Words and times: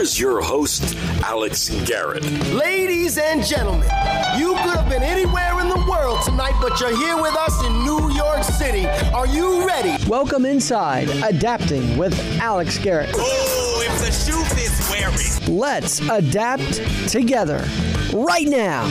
here's 0.00 0.18
your 0.18 0.40
host, 0.40 0.96
Alex 1.22 1.68
Garrett. 1.84 2.24
Ladies 2.54 3.18
and 3.18 3.44
gentlemen, 3.44 3.86
you 4.34 4.54
could 4.54 4.74
have 4.74 4.88
been 4.88 5.02
anywhere 5.02 5.60
in 5.60 5.68
the 5.68 5.86
world 5.90 6.18
tonight, 6.24 6.54
but 6.58 6.80
you're 6.80 6.96
here 6.96 7.20
with 7.20 7.36
us 7.36 7.62
in 7.66 7.84
New 7.84 8.10
York 8.14 8.42
City. 8.42 8.86
Are 9.12 9.26
you 9.26 9.66
ready? 9.66 10.02
Welcome 10.08 10.46
inside 10.46 11.10
Adapting 11.22 11.98
with 11.98 12.18
Alex 12.40 12.78
Garrett. 12.78 13.10
Oh, 13.12 13.84
if 13.86 13.98
the 13.98 14.10
shoe 14.10 14.42
fits 14.54 14.90
wearing. 14.90 15.58
Let's 15.58 16.00
adapt 16.08 16.80
together 17.10 17.62
right 18.14 18.48
now. 18.48 18.84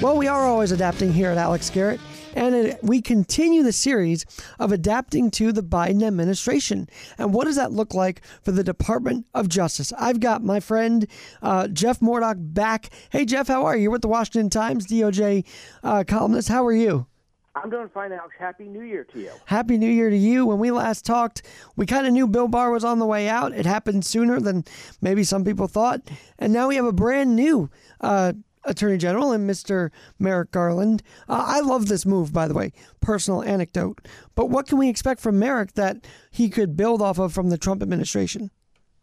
Well, 0.00 0.16
we 0.16 0.28
are 0.28 0.46
always 0.46 0.72
adapting 0.72 1.12
here 1.12 1.30
at 1.30 1.36
Alex 1.36 1.68
Garrett. 1.68 2.00
And 2.34 2.54
it, 2.54 2.78
we 2.82 3.00
continue 3.02 3.62
the 3.62 3.72
series 3.72 4.24
of 4.58 4.72
adapting 4.72 5.30
to 5.32 5.52
the 5.52 5.62
Biden 5.62 6.02
administration. 6.02 6.88
And 7.18 7.32
what 7.32 7.44
does 7.44 7.56
that 7.56 7.72
look 7.72 7.94
like 7.94 8.22
for 8.42 8.52
the 8.52 8.64
Department 8.64 9.26
of 9.34 9.48
Justice? 9.48 9.92
I've 9.98 10.20
got 10.20 10.42
my 10.42 10.60
friend 10.60 11.06
uh, 11.42 11.68
Jeff 11.68 12.00
Mordock 12.00 12.36
back. 12.38 12.90
Hey, 13.10 13.24
Jeff, 13.24 13.48
how 13.48 13.64
are 13.64 13.76
you? 13.76 13.82
You're 13.82 13.92
with 13.92 14.02
the 14.02 14.08
Washington 14.08 14.50
Times 14.50 14.86
DOJ 14.86 15.44
uh, 15.82 16.04
columnist. 16.06 16.48
How 16.48 16.64
are 16.64 16.72
you? 16.72 17.06
I'm 17.54 17.68
doing 17.68 17.90
fine, 17.92 18.12
Alex. 18.12 18.34
Happy 18.38 18.64
New 18.64 18.82
Year 18.82 19.04
to 19.12 19.20
you. 19.20 19.30
Happy 19.44 19.76
New 19.76 19.90
Year 19.90 20.08
to 20.08 20.16
you. 20.16 20.46
When 20.46 20.58
we 20.58 20.70
last 20.70 21.04
talked, 21.04 21.42
we 21.76 21.84
kind 21.84 22.06
of 22.06 22.12
knew 22.12 22.26
Bill 22.26 22.48
Barr 22.48 22.70
was 22.70 22.82
on 22.82 22.98
the 22.98 23.04
way 23.04 23.28
out. 23.28 23.52
It 23.52 23.66
happened 23.66 24.06
sooner 24.06 24.40
than 24.40 24.64
maybe 25.02 25.22
some 25.22 25.44
people 25.44 25.66
thought. 25.66 26.00
And 26.38 26.52
now 26.52 26.68
we 26.68 26.76
have 26.76 26.86
a 26.86 26.92
brand 26.92 27.36
new 27.36 27.68
uh, 28.00 28.32
Attorney 28.64 28.98
General 28.98 29.32
and 29.32 29.48
Mr. 29.48 29.90
Merrick 30.18 30.50
Garland. 30.50 31.02
Uh, 31.28 31.44
I 31.46 31.60
love 31.60 31.86
this 31.86 32.06
move, 32.06 32.32
by 32.32 32.48
the 32.48 32.54
way. 32.54 32.72
Personal 33.00 33.42
anecdote. 33.42 34.06
But 34.34 34.50
what 34.50 34.66
can 34.66 34.78
we 34.78 34.88
expect 34.88 35.20
from 35.20 35.38
Merrick 35.38 35.72
that 35.74 36.06
he 36.30 36.48
could 36.48 36.76
build 36.76 37.02
off 37.02 37.18
of 37.18 37.32
from 37.32 37.50
the 37.50 37.58
Trump 37.58 37.82
administration? 37.82 38.50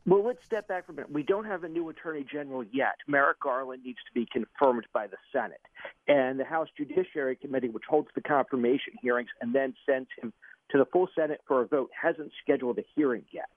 Well, 0.06 0.26
let's 0.26 0.44
step 0.44 0.68
back 0.68 0.86
for 0.86 0.94
a 0.94 0.96
minute. 0.96 1.12
We 1.12 1.24
don't 1.24 1.46
have 1.46 1.64
a 1.64 1.70
new 1.70 1.90
Attorney 1.90 2.26
General 2.32 2.64
yet. 2.72 2.96
Merrick 3.08 3.42
Garland 3.42 3.84
needs 3.84 4.00
to 4.08 4.14
be 4.20 4.28
confirmed 4.32 4.88
by 4.94 5.08
the 5.08 5.18
Senate. 5.32 5.62
And 6.08 6.40
the 6.40 6.46
House 6.46 6.68
Judiciary 6.76 7.36
Committee, 7.36 7.70
which 7.70 7.84
holds 7.88 8.08
the 8.16 8.22
confirmation 8.22 8.94
hearings 9.02 9.30
and 9.40 9.54
then 9.54 9.76
sends 9.86 10.10
him 10.20 10.34
to 10.72 10.78
the 10.78 10.86
full 10.86 11.10
Senate 11.16 11.42
for 11.48 11.62
a 11.62 11.68
vote, 11.68 11.92
hasn't 12.00 12.32
scheduled 12.42 12.80
a 12.80 12.84
hearing 12.96 13.24
yet. 13.32 13.50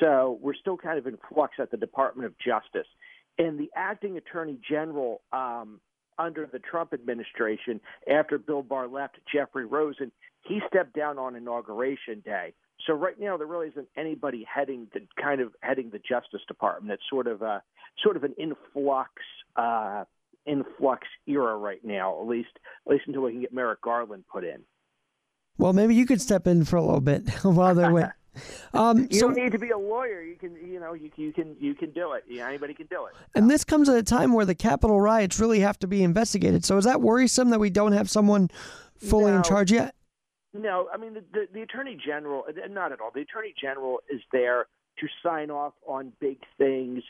So 0.00 0.38
we're 0.42 0.54
still 0.54 0.76
kind 0.76 0.98
of 0.98 1.06
in 1.06 1.16
flux 1.32 1.54
at 1.58 1.70
the 1.70 1.76
Department 1.76 2.26
of 2.26 2.34
Justice. 2.38 2.88
And 3.38 3.58
the 3.58 3.70
acting 3.74 4.16
attorney 4.16 4.58
general 4.68 5.22
um, 5.32 5.80
under 6.18 6.46
the 6.46 6.58
Trump 6.58 6.92
administration, 6.92 7.80
after 8.12 8.38
Bill 8.38 8.62
Barr 8.62 8.86
left, 8.86 9.18
Jeffrey 9.32 9.66
Rosen, 9.66 10.12
he 10.42 10.60
stepped 10.68 10.94
down 10.94 11.18
on 11.18 11.36
inauguration 11.36 12.22
day. 12.24 12.54
So 12.86 12.92
right 12.92 13.18
now 13.18 13.36
there 13.36 13.46
really 13.46 13.68
isn't 13.68 13.88
anybody 13.96 14.46
heading 14.52 14.88
the 14.92 15.00
kind 15.20 15.40
of 15.40 15.52
heading 15.62 15.90
the 15.90 15.98
Justice 15.98 16.42
Department. 16.46 16.92
It's 16.92 17.02
sort 17.08 17.26
of 17.26 17.42
a 17.42 17.62
sort 18.02 18.16
of 18.16 18.24
an 18.24 18.34
influx 18.38 19.10
uh, 19.56 20.04
influx 20.44 21.06
era 21.26 21.56
right 21.56 21.84
now. 21.84 22.20
At 22.20 22.26
least 22.26 22.50
at 22.86 22.92
least 22.92 23.04
until 23.06 23.22
we 23.22 23.32
can 23.32 23.40
get 23.40 23.54
Merrick 23.54 23.80
Garland 23.80 24.24
put 24.30 24.44
in. 24.44 24.62
Well, 25.56 25.72
maybe 25.72 25.94
you 25.94 26.04
could 26.04 26.20
step 26.20 26.46
in 26.46 26.64
for 26.64 26.76
a 26.76 26.82
little 26.82 27.00
bit 27.00 27.28
while 27.42 27.74
they're 27.74 27.92
waiting. 27.92 28.10
Um, 28.72 28.98
you 29.10 29.20
so, 29.20 29.28
don't 29.28 29.36
need 29.36 29.52
to 29.52 29.58
be 29.58 29.70
a 29.70 29.78
lawyer. 29.78 30.22
You 30.22 30.36
can, 30.36 30.54
you 30.56 30.80
know, 30.80 30.94
you, 30.94 31.10
you 31.16 31.32
can, 31.32 31.56
you 31.60 31.74
can 31.74 31.90
do 31.90 32.12
it. 32.12 32.24
anybody 32.40 32.74
can 32.74 32.86
do 32.86 33.06
it. 33.06 33.14
And 33.34 33.50
this 33.50 33.64
comes 33.64 33.88
at 33.88 33.96
a 33.96 34.02
time 34.02 34.32
where 34.32 34.44
the 34.44 34.54
Capitol 34.54 35.00
riots 35.00 35.38
really 35.38 35.60
have 35.60 35.78
to 35.80 35.86
be 35.86 36.02
investigated. 36.02 36.64
So 36.64 36.76
is 36.76 36.84
that 36.84 37.00
worrisome 37.00 37.50
that 37.50 37.60
we 37.60 37.70
don't 37.70 37.92
have 37.92 38.10
someone 38.10 38.50
fully 38.96 39.30
no, 39.30 39.38
in 39.38 39.42
charge 39.42 39.72
yet? 39.72 39.94
No, 40.52 40.88
I 40.92 40.96
mean 40.96 41.14
the, 41.14 41.24
the, 41.32 41.48
the 41.52 41.62
attorney 41.62 41.98
general, 42.04 42.44
not 42.70 42.92
at 42.92 43.00
all. 43.00 43.10
The 43.12 43.22
attorney 43.22 43.54
general 43.60 44.00
is 44.08 44.20
there 44.32 44.66
to 45.00 45.06
sign 45.22 45.50
off 45.50 45.74
on 45.86 46.12
big 46.20 46.38
things 46.56 47.02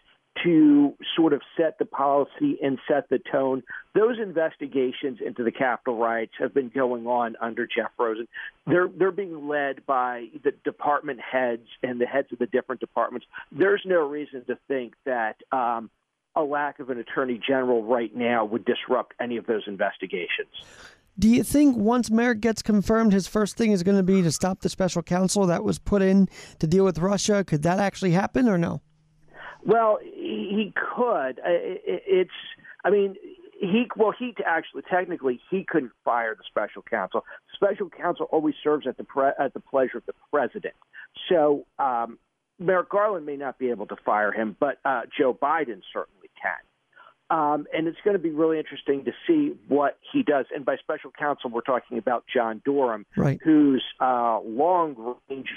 to 0.43 0.95
sort 1.17 1.33
of 1.33 1.41
set 1.57 1.79
the 1.79 1.85
policy 1.85 2.59
and 2.63 2.79
set 2.89 3.09
the 3.09 3.21
tone. 3.31 3.63
Those 3.95 4.19
investigations 4.21 5.19
into 5.25 5.45
the 5.45 5.53
Capitol 5.53 5.97
riots 5.97 6.33
have 6.39 6.53
been 6.53 6.71
going 6.75 7.07
on 7.07 7.37
under 7.41 7.67
Jeff 7.67 7.93
Rosen. 7.99 8.27
They're 8.67 8.89
they're 8.89 9.13
being 9.13 9.49
led 9.49 9.87
by 9.87 10.27
the 10.43 10.53
department 10.65 11.21
heads 11.21 11.69
and 11.83 12.01
the 12.01 12.07
heads 12.07 12.29
of 12.33 12.39
the 12.39 12.47
different 12.47 12.81
departments. 12.81 13.27
There's 13.53 13.83
no 13.85 14.09
reason 14.09 14.45
to 14.47 14.59
think 14.67 14.95
that 15.05 15.37
um, 15.53 15.91
a 16.35 16.43
lack 16.43 16.81
of 16.81 16.91
an 16.91 16.99
attorney 16.99 17.41
general 17.47 17.85
right 17.85 18.15
now 18.15 18.45
would 18.45 18.65
disrupt 18.65 19.15
any 19.21 19.37
of 19.37 19.47
those 19.47 19.63
investigations. 19.67 20.51
Do 21.17 21.29
you 21.29 21.45
think 21.45 21.77
once 21.77 22.11
Merrick 22.11 22.41
gets 22.41 22.61
confirmed, 22.61 23.13
his 23.13 23.29
first 23.29 23.57
thing 23.57 23.71
is 23.71 23.85
going 23.85 23.97
to 23.97 24.03
be 24.03 24.21
to 24.23 24.33
stop 24.33 24.61
the 24.61 24.69
special 24.69 25.01
counsel 25.01 25.47
that 25.47 25.63
was 25.63 25.79
put 25.79 26.03
in 26.03 26.29
to 26.59 26.67
deal 26.67 26.85
with 26.85 26.99
Russia? 26.99 27.45
Could 27.45 27.63
that 27.63 27.79
actually 27.79 28.11
happen 28.11 28.49
or 28.49 28.59
no? 28.59 28.81
Well, 29.65 29.99
he 30.03 30.73
could. 30.75 31.41
It's, 31.45 32.31
I 32.85 32.91
mean, 32.91 33.17
he 33.61 33.87
well, 33.97 34.13
he 34.19 34.35
actually 34.45 34.83
technically 34.91 35.41
he 35.51 35.65
couldn't 35.65 35.93
fire 36.05 36.35
the 36.37 36.45
special 36.49 36.83
counsel. 36.83 37.25
Special 37.55 37.89
counsel 37.89 38.27
always 38.31 38.55
serves 38.63 38.87
at 38.87 38.97
the 38.97 39.05
pre, 39.05 39.29
at 39.39 39.55
the 39.55 39.61
pleasure 39.61 39.99
of 39.99 40.07
the 40.07 40.15
president. 40.31 40.75
So 41.29 41.67
um, 41.79 42.19
Merrick 42.59 42.91
Garland 42.91 43.27
may 43.27 43.37
not 43.37 43.59
be 43.59 43.71
able 43.71 43.87
to 43.87 43.97
fire 44.05 44.33
him, 44.33 44.57
but 44.59 44.79
uh, 44.85 45.03
Joe 45.17 45.33
Biden 45.35 45.81
certainly 45.93 46.31
can. 46.41 46.53
Um, 47.31 47.67
and 47.73 47.89
it's 47.89 47.99
going 48.05 48.17
to 48.17 48.23
be 48.23 48.31
really 48.31 48.59
interesting 48.59 49.05
to 49.07 49.13
see 49.27 49.55
what 49.67 49.99
he 50.13 50.23
does. 50.23 50.47
And 50.55 50.65
by 50.65 50.77
special 50.77 51.11
counsel, 51.19 51.49
we're 51.49 51.63
talking 51.63 51.97
about 51.97 52.25
John 52.33 52.61
Durham, 52.65 53.07
right. 53.17 53.41
whose 53.43 53.83
uh, 53.99 54.41
long 54.45 55.17
range 55.31 55.49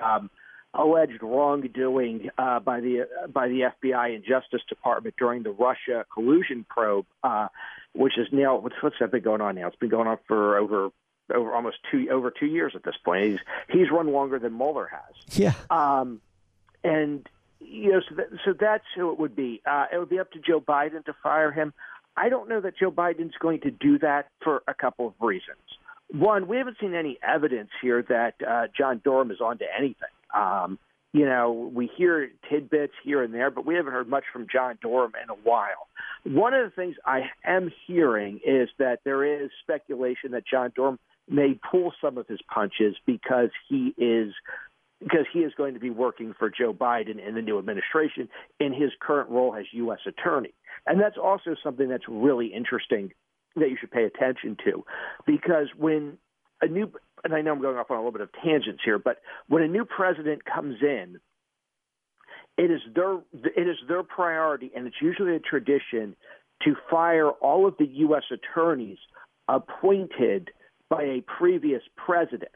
um, 0.00 0.30
alleged 0.74 1.22
wrongdoing 1.22 2.30
uh, 2.38 2.60
by 2.60 2.80
the 2.80 3.02
uh, 3.02 3.26
by 3.26 3.48
the 3.48 3.72
FBI 3.82 4.14
and 4.14 4.24
Justice 4.24 4.62
Department 4.68 5.14
during 5.18 5.42
the 5.42 5.50
Russia 5.50 6.04
collusion 6.12 6.64
probe, 6.68 7.06
uh, 7.22 7.48
which 7.94 8.18
is 8.18 8.28
now 8.32 8.56
what's 8.56 8.76
what's 8.80 8.96
that 9.00 9.10
been 9.10 9.22
going 9.22 9.40
on 9.40 9.54
now? 9.54 9.66
It's 9.68 9.76
been 9.76 9.90
going 9.90 10.08
on 10.08 10.18
for 10.26 10.56
over 10.56 10.90
over 11.34 11.54
almost 11.54 11.76
two 11.90 12.08
over 12.10 12.30
two 12.30 12.46
years 12.46 12.72
at 12.74 12.84
this 12.84 12.96
point. 13.04 13.24
He's 13.24 13.38
he's 13.68 13.90
run 13.90 14.12
longer 14.12 14.38
than 14.38 14.56
Mueller 14.56 14.90
has. 14.90 15.38
Yeah. 15.38 15.54
Um, 15.70 16.20
and 16.82 17.28
you 17.60 17.92
know, 17.92 18.00
so, 18.08 18.14
that, 18.16 18.26
so 18.44 18.52
that's 18.58 18.84
who 18.96 19.12
it 19.12 19.18
would 19.18 19.36
be. 19.36 19.62
Uh, 19.64 19.86
it 19.92 19.98
would 19.98 20.08
be 20.08 20.18
up 20.18 20.30
to 20.32 20.40
Joe 20.40 20.60
Biden 20.60 21.04
to 21.04 21.14
fire 21.22 21.52
him. 21.52 21.72
I 22.16 22.28
don't 22.28 22.48
know 22.48 22.60
that 22.60 22.76
Joe 22.76 22.90
Biden's 22.90 23.34
going 23.38 23.60
to 23.60 23.70
do 23.70 23.98
that 24.00 24.28
for 24.42 24.62
a 24.68 24.74
couple 24.74 25.06
of 25.06 25.14
reasons. 25.20 25.58
One, 26.10 26.46
we 26.46 26.58
haven't 26.58 26.76
seen 26.78 26.94
any 26.94 27.18
evidence 27.26 27.70
here 27.80 28.02
that 28.02 28.34
uh, 28.46 28.66
John 28.76 29.00
Durham 29.02 29.30
is 29.30 29.40
onto 29.40 29.64
anything. 29.76 30.08
Um, 30.34 30.78
you 31.12 31.26
know, 31.26 31.70
we 31.74 31.90
hear 31.94 32.30
tidbits 32.50 32.94
here 33.04 33.22
and 33.22 33.34
there, 33.34 33.50
but 33.50 33.66
we 33.66 33.74
haven't 33.74 33.92
heard 33.92 34.08
much 34.08 34.24
from 34.32 34.46
John 34.50 34.78
Durham 34.80 35.12
in 35.22 35.28
a 35.28 35.34
while. 35.34 35.88
One 36.24 36.54
of 36.54 36.64
the 36.64 36.74
things 36.74 36.96
I 37.04 37.24
am 37.44 37.70
hearing 37.86 38.40
is 38.46 38.70
that 38.78 39.00
there 39.04 39.44
is 39.44 39.50
speculation 39.62 40.30
that 40.30 40.44
John 40.46 40.72
Durham 40.74 40.98
may 41.28 41.58
pull 41.70 41.92
some 42.00 42.16
of 42.16 42.26
his 42.28 42.40
punches 42.52 42.96
because 43.06 43.50
he 43.68 43.94
is 43.98 44.32
because 45.00 45.26
he 45.32 45.40
is 45.40 45.52
going 45.56 45.74
to 45.74 45.80
be 45.80 45.90
working 45.90 46.32
for 46.38 46.48
Joe 46.48 46.72
Biden 46.72 47.18
in 47.26 47.34
the 47.34 47.42
new 47.42 47.58
administration 47.58 48.28
in 48.60 48.72
his 48.72 48.92
current 49.00 49.28
role 49.30 49.52
as 49.54 49.64
U.S. 49.72 49.98
attorney. 50.06 50.54
And 50.86 51.00
that's 51.00 51.16
also 51.16 51.56
something 51.62 51.88
that's 51.88 52.08
really 52.08 52.46
interesting 52.46 53.10
that 53.56 53.68
you 53.68 53.76
should 53.80 53.90
pay 53.90 54.04
attention 54.04 54.56
to 54.64 54.84
because 55.26 55.66
when 55.76 56.18
a 56.60 56.68
new 56.68 56.90
and 57.24 57.34
I 57.34 57.40
know 57.40 57.52
I'm 57.52 57.60
going 57.62 57.76
off 57.76 57.90
on 57.90 57.96
a 57.96 58.00
little 58.00 58.12
bit 58.12 58.22
of 58.22 58.30
tangents 58.44 58.82
here, 58.84 58.98
but 58.98 59.18
when 59.48 59.62
a 59.62 59.68
new 59.68 59.84
president 59.84 60.44
comes 60.44 60.76
in, 60.82 61.20
it 62.58 62.70
is 62.70 62.80
their 62.94 63.14
it 63.32 63.68
is 63.68 63.76
their 63.88 64.02
priority, 64.02 64.70
and 64.74 64.86
it's 64.86 65.00
usually 65.00 65.36
a 65.36 65.40
tradition 65.40 66.14
to 66.62 66.74
fire 66.90 67.30
all 67.30 67.66
of 67.66 67.76
the 67.78 67.86
U.S. 67.86 68.24
attorneys 68.30 68.98
appointed 69.48 70.50
by 70.88 71.02
a 71.02 71.22
previous 71.22 71.82
president. 71.96 72.50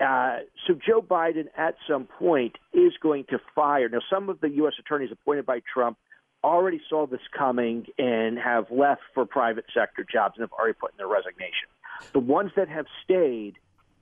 Uh, 0.00 0.38
so 0.66 0.74
Joe 0.74 1.02
Biden, 1.02 1.46
at 1.56 1.74
some 1.88 2.04
point, 2.04 2.56
is 2.72 2.92
going 3.02 3.24
to 3.30 3.38
fire. 3.54 3.88
Now, 3.88 3.98
some 4.10 4.28
of 4.28 4.40
the 4.40 4.48
U.S. 4.50 4.74
attorneys 4.78 5.10
appointed 5.12 5.44
by 5.44 5.60
Trump 5.72 5.98
already 6.42 6.80
saw 6.88 7.06
this 7.06 7.20
coming 7.36 7.86
and 7.98 8.38
have 8.38 8.66
left 8.70 9.02
for 9.12 9.26
private 9.26 9.64
sector 9.74 10.06
jobs 10.10 10.34
and 10.36 10.42
have 10.42 10.52
already 10.52 10.74
put 10.80 10.92
in 10.92 10.96
their 10.96 11.08
resignation. 11.08 11.68
The 12.12 12.20
ones 12.20 12.52
that 12.56 12.68
have 12.68 12.86
stayed 13.04 13.54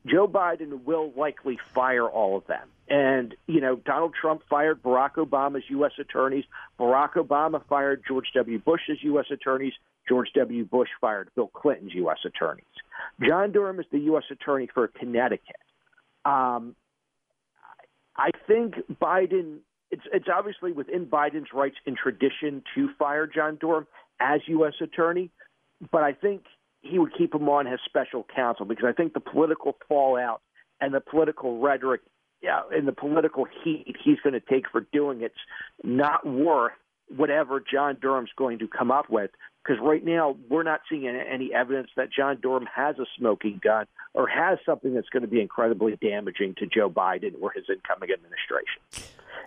Joe 0.06 0.28
Biden 0.28 0.84
will 0.84 1.12
likely 1.16 1.58
fire 1.74 2.08
all 2.08 2.36
of 2.36 2.46
them. 2.46 2.68
And, 2.88 3.34
you 3.46 3.60
know, 3.60 3.76
Donald 3.76 4.14
Trump 4.20 4.42
fired 4.48 4.82
Barack 4.82 5.14
Obama's 5.14 5.64
U.S. 5.70 5.92
attorneys. 5.98 6.44
Barack 6.78 7.14
Obama 7.14 7.60
fired 7.68 8.02
George 8.06 8.26
W. 8.34 8.58
Bush's 8.58 8.98
U.S. 9.02 9.26
attorneys. 9.30 9.72
George 10.08 10.28
W. 10.36 10.64
Bush 10.64 10.88
fired 11.00 11.28
Bill 11.34 11.48
Clinton's 11.48 11.94
U.S. 11.94 12.18
attorneys. 12.24 12.64
John 13.26 13.50
Durham 13.50 13.80
is 13.80 13.86
the 13.90 13.98
U.S. 14.00 14.24
attorney 14.30 14.68
for 14.72 14.86
Connecticut. 14.86 15.56
Um, 16.24 16.76
I 18.16 18.30
think 18.46 18.74
Biden, 19.00 19.58
it's, 19.90 20.02
it's 20.12 20.26
obviously 20.32 20.72
within 20.72 21.06
Biden's 21.06 21.52
rights 21.52 21.76
and 21.86 21.96
tradition 21.96 22.62
to 22.74 22.90
fire 22.98 23.26
John 23.26 23.58
Durham 23.60 23.86
as 24.20 24.40
U.S. 24.46 24.74
attorney, 24.80 25.30
but 25.90 26.02
I 26.02 26.12
think 26.12 26.42
he 26.88 26.98
would 26.98 27.12
keep 27.16 27.34
him 27.34 27.48
on 27.48 27.66
as 27.66 27.78
special 27.84 28.26
counsel 28.34 28.66
because 28.66 28.86
I 28.86 28.92
think 28.92 29.14
the 29.14 29.20
political 29.20 29.76
fallout 29.88 30.42
and 30.80 30.94
the 30.94 31.00
political 31.00 31.60
rhetoric 31.60 32.02
yeah, 32.42 32.62
in 32.76 32.86
the 32.86 32.92
political 32.92 33.46
heat 33.64 33.96
he's 34.04 34.18
going 34.22 34.34
to 34.34 34.40
take 34.40 34.70
for 34.70 34.86
doing 34.92 35.22
it's 35.22 35.34
not 35.82 36.26
worth 36.26 36.72
whatever 37.14 37.60
John 37.60 37.96
Durham's 38.00 38.30
going 38.36 38.58
to 38.58 38.68
come 38.68 38.90
up 38.90 39.08
with. 39.08 39.30
Because 39.64 39.82
right 39.82 40.04
now 40.04 40.36
we're 40.48 40.62
not 40.62 40.80
seeing 40.88 41.08
any 41.08 41.52
evidence 41.52 41.90
that 41.96 42.08
John 42.12 42.38
Durham 42.40 42.68
has 42.72 43.00
a 43.00 43.06
smoking 43.18 43.60
gun 43.64 43.86
or 44.14 44.28
has 44.28 44.58
something 44.64 44.94
that's 44.94 45.08
going 45.08 45.22
to 45.22 45.28
be 45.28 45.40
incredibly 45.40 45.96
damaging 45.96 46.54
to 46.58 46.66
Joe 46.66 46.88
Biden 46.88 47.32
or 47.40 47.50
his 47.50 47.64
incoming 47.68 48.10
administration. 48.12 48.80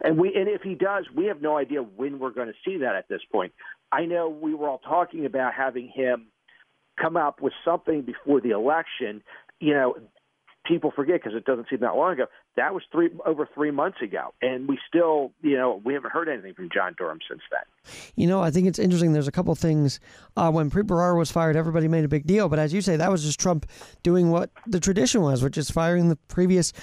And 0.01 0.17
we, 0.17 0.35
and 0.35 0.49
if 0.49 0.61
he 0.61 0.75
does, 0.75 1.05
we 1.15 1.27
have 1.27 1.41
no 1.41 1.57
idea 1.57 1.81
when 1.83 2.19
we're 2.19 2.31
going 2.31 2.49
to 2.49 2.53
see 2.65 2.79
that 2.79 2.95
at 2.95 3.07
this 3.07 3.21
point. 3.31 3.53
I 3.93 4.05
know 4.05 4.27
we 4.27 4.53
were 4.53 4.67
all 4.67 4.79
talking 4.79 5.25
about 5.25 5.53
having 5.53 5.87
him 5.87 6.27
come 7.01 7.17
up 7.17 7.41
with 7.41 7.53
something 7.63 8.01
before 8.01 8.41
the 8.41 8.51
election. 8.51 9.21
You 9.59 9.73
know, 9.73 9.95
people 10.65 10.91
forget 10.95 11.21
because 11.21 11.35
it 11.35 11.45
doesn't 11.45 11.67
seem 11.69 11.79
that 11.79 11.95
long 11.95 12.13
ago. 12.13 12.25
That 12.55 12.73
was 12.73 12.83
three 12.91 13.09
over 13.25 13.47
three 13.53 13.71
months 13.71 14.01
ago, 14.01 14.33
and 14.41 14.67
we 14.67 14.77
still, 14.87 15.31
you 15.41 15.57
know, 15.57 15.81
we 15.83 15.93
haven't 15.93 16.11
heard 16.11 16.29
anything 16.29 16.53
from 16.53 16.69
John 16.73 16.95
Durham 16.97 17.19
since 17.27 17.41
then. 17.51 17.93
You 18.15 18.27
know, 18.27 18.41
I 18.41 18.51
think 18.51 18.67
it's 18.67 18.79
interesting. 18.79 19.13
There's 19.13 19.27
a 19.27 19.31
couple 19.31 19.55
things. 19.55 19.99
Uh, 20.37 20.51
when 20.51 20.69
Preet 20.69 21.17
was 21.17 21.31
fired, 21.31 21.55
everybody 21.55 21.87
made 21.87 22.05
a 22.05 22.09
big 22.09 22.25
deal, 22.25 22.49
but 22.49 22.59
as 22.59 22.73
you 22.73 22.81
say, 22.81 22.95
that 22.97 23.11
was 23.11 23.23
just 23.23 23.39
Trump 23.39 23.65
doing 24.03 24.29
what 24.29 24.51
the 24.67 24.79
tradition 24.79 25.21
was, 25.21 25.41
which 25.41 25.57
is 25.57 25.69
firing 25.69 26.09
the 26.09 26.17
previous, 26.27 26.73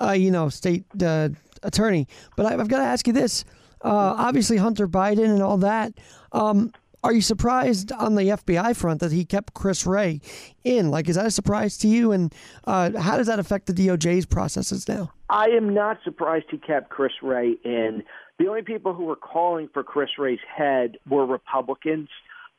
uh, 0.00 0.12
you 0.12 0.30
know, 0.30 0.48
state 0.48 0.84
uh, 1.02 1.28
attorney. 1.62 2.08
But 2.36 2.46
I, 2.46 2.50
have 2.52 2.68
got 2.68 2.78
to 2.78 2.84
ask 2.84 3.06
you 3.06 3.12
this: 3.12 3.44
uh, 3.84 4.14
obviously, 4.16 4.56
Hunter 4.56 4.88
Biden 4.88 5.30
and 5.30 5.42
all 5.42 5.58
that. 5.58 5.92
Um, 6.32 6.72
are 7.04 7.12
you 7.12 7.20
surprised 7.20 7.92
on 7.92 8.16
the 8.16 8.24
FBI 8.24 8.74
front 8.76 9.00
that 9.00 9.12
he 9.12 9.24
kept 9.24 9.54
Chris 9.54 9.86
Wray 9.86 10.20
in? 10.64 10.90
Like, 10.90 11.08
is 11.08 11.16
that 11.16 11.26
a 11.26 11.30
surprise 11.30 11.76
to 11.78 11.88
you? 11.88 12.12
And 12.12 12.34
uh, 12.64 12.98
how 12.98 13.16
does 13.16 13.28
that 13.28 13.38
affect 13.38 13.66
the 13.66 13.72
DOJ's 13.72 14.26
processes 14.26 14.88
now? 14.88 15.12
I 15.30 15.46
am 15.46 15.72
not 15.72 15.98
surprised 16.02 16.46
he 16.50 16.58
kept 16.58 16.90
Chris 16.90 17.12
Wray 17.22 17.56
in. 17.64 18.02
The 18.38 18.48
only 18.48 18.62
people 18.62 18.94
who 18.94 19.04
were 19.04 19.16
calling 19.16 19.68
for 19.72 19.82
Chris 19.82 20.10
Wray's 20.18 20.38
head 20.54 20.96
were 21.08 21.26
Republicans. 21.26 22.08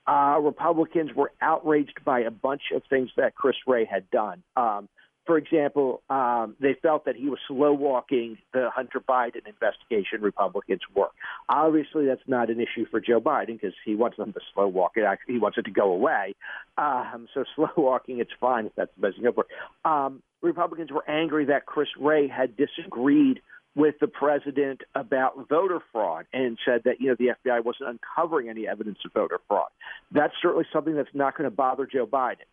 Uh, 0.07 0.39
Republicans 0.41 1.11
were 1.15 1.31
outraged 1.41 2.03
by 2.03 2.21
a 2.21 2.31
bunch 2.31 2.63
of 2.73 2.81
things 2.89 3.09
that 3.17 3.35
Chris 3.35 3.55
Wray 3.67 3.85
had 3.85 4.09
done. 4.09 4.43
Um, 4.55 4.89
for 5.29 5.37
example, 5.37 6.01
um, 6.09 6.55
they 6.59 6.75
felt 6.81 7.05
that 7.05 7.15
he 7.15 7.29
was 7.29 7.37
slow 7.47 7.71
walking 7.71 8.39
the 8.51 8.71
Hunter 8.73 8.99
Biden 8.99 9.45
investigation. 9.45 10.21
Republicans 10.21 10.81
work. 10.95 11.11
obviously 11.47 12.07
that's 12.07 12.23
not 12.25 12.49
an 12.49 12.59
issue 12.59 12.87
for 12.89 12.99
Joe 12.99 13.21
Biden 13.21 13.61
because 13.61 13.75
he 13.85 13.93
wants 13.93 14.17
them 14.17 14.33
to 14.33 14.39
slow 14.55 14.67
walk 14.67 14.93
it. 14.95 15.05
He 15.27 15.37
wants 15.37 15.59
it 15.59 15.65
to 15.65 15.71
go 15.71 15.91
away. 15.91 16.33
Um, 16.79 17.27
so 17.31 17.43
slow 17.55 17.69
walking, 17.77 18.19
it's 18.19 18.31
fine 18.41 18.65
if 18.65 18.71
that's 18.75 18.89
the 18.95 19.07
best 19.07 19.21
go 19.21 19.31
for. 19.31 19.45
Um, 19.87 20.23
Republicans 20.41 20.89
were 20.91 21.07
angry 21.07 21.45
that 21.45 21.67
Chris 21.67 21.89
Wray 21.99 22.27
had 22.27 22.57
disagreed 22.57 23.41
with 23.75 23.99
the 24.01 24.07
president 24.07 24.81
about 24.95 25.47
voter 25.47 25.79
fraud 25.91 26.25
and 26.33 26.57
said 26.65 26.81
that 26.85 26.99
you 26.99 27.09
know 27.09 27.15
the 27.19 27.35
FBI 27.45 27.63
wasn't 27.63 27.87
uncovering 27.87 28.49
any 28.49 28.67
evidence 28.67 28.97
of 29.05 29.13
voter 29.13 29.37
fraud. 29.47 29.69
That's 30.11 30.33
certainly 30.41 30.65
something 30.73 30.95
that's 30.95 31.13
not 31.13 31.37
going 31.37 31.47
to 31.47 31.55
bother 31.55 31.85
Joe 31.85 32.07
Biden. 32.07 32.47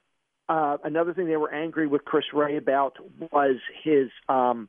Uh, 0.49 0.77
another 0.85 1.13
thing 1.13 1.27
they 1.27 1.37
were 1.37 1.53
angry 1.53 1.87
with 1.87 2.05
Chris 2.05 2.25
Wray 2.33 2.57
about 2.57 2.97
was 3.33 3.57
his, 3.83 4.09
um, 4.29 4.69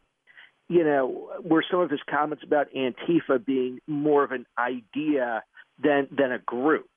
you 0.69 0.83
know, 0.83 1.29
were 1.43 1.63
some 1.69 1.81
of 1.81 1.91
his 1.91 1.99
comments 2.09 2.43
about 2.43 2.67
Antifa 2.75 3.43
being 3.45 3.79
more 3.87 4.23
of 4.23 4.31
an 4.31 4.45
idea 4.57 5.43
than 5.81 6.07
than 6.11 6.31
a 6.31 6.39
group. 6.39 6.89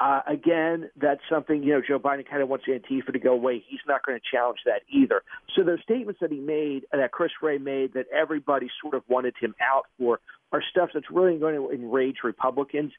Uh, 0.00 0.20
again, 0.26 0.90
that's 0.96 1.20
something 1.30 1.62
you 1.62 1.72
know 1.72 1.82
Joe 1.86 1.98
Biden 1.98 2.28
kind 2.28 2.42
of 2.42 2.48
wants 2.48 2.64
Antifa 2.66 3.12
to 3.12 3.18
go 3.18 3.32
away. 3.32 3.62
He's 3.66 3.80
not 3.86 4.04
going 4.04 4.18
to 4.18 4.24
challenge 4.28 4.58
that 4.64 4.82
either. 4.88 5.22
So 5.54 5.62
those 5.62 5.80
statements 5.82 6.20
that 6.20 6.32
he 6.32 6.40
made, 6.40 6.84
that 6.92 7.12
Chris 7.12 7.30
Wray 7.40 7.58
made, 7.58 7.94
that 7.94 8.06
everybody 8.12 8.68
sort 8.82 8.94
of 8.94 9.02
wanted 9.08 9.34
him 9.40 9.54
out 9.60 9.84
for, 9.98 10.18
are 10.50 10.62
stuff 10.68 10.90
that's 10.92 11.10
really 11.10 11.38
going 11.38 11.54
to 11.54 11.70
enrage 11.70 12.16
Republicans. 12.24 12.92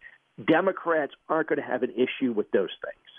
Democrats 0.48 1.14
aren't 1.28 1.50
going 1.50 1.60
to 1.60 1.68
have 1.68 1.84
an 1.84 1.92
issue 1.92 2.32
with 2.32 2.50
those 2.52 2.72
things. 2.84 3.15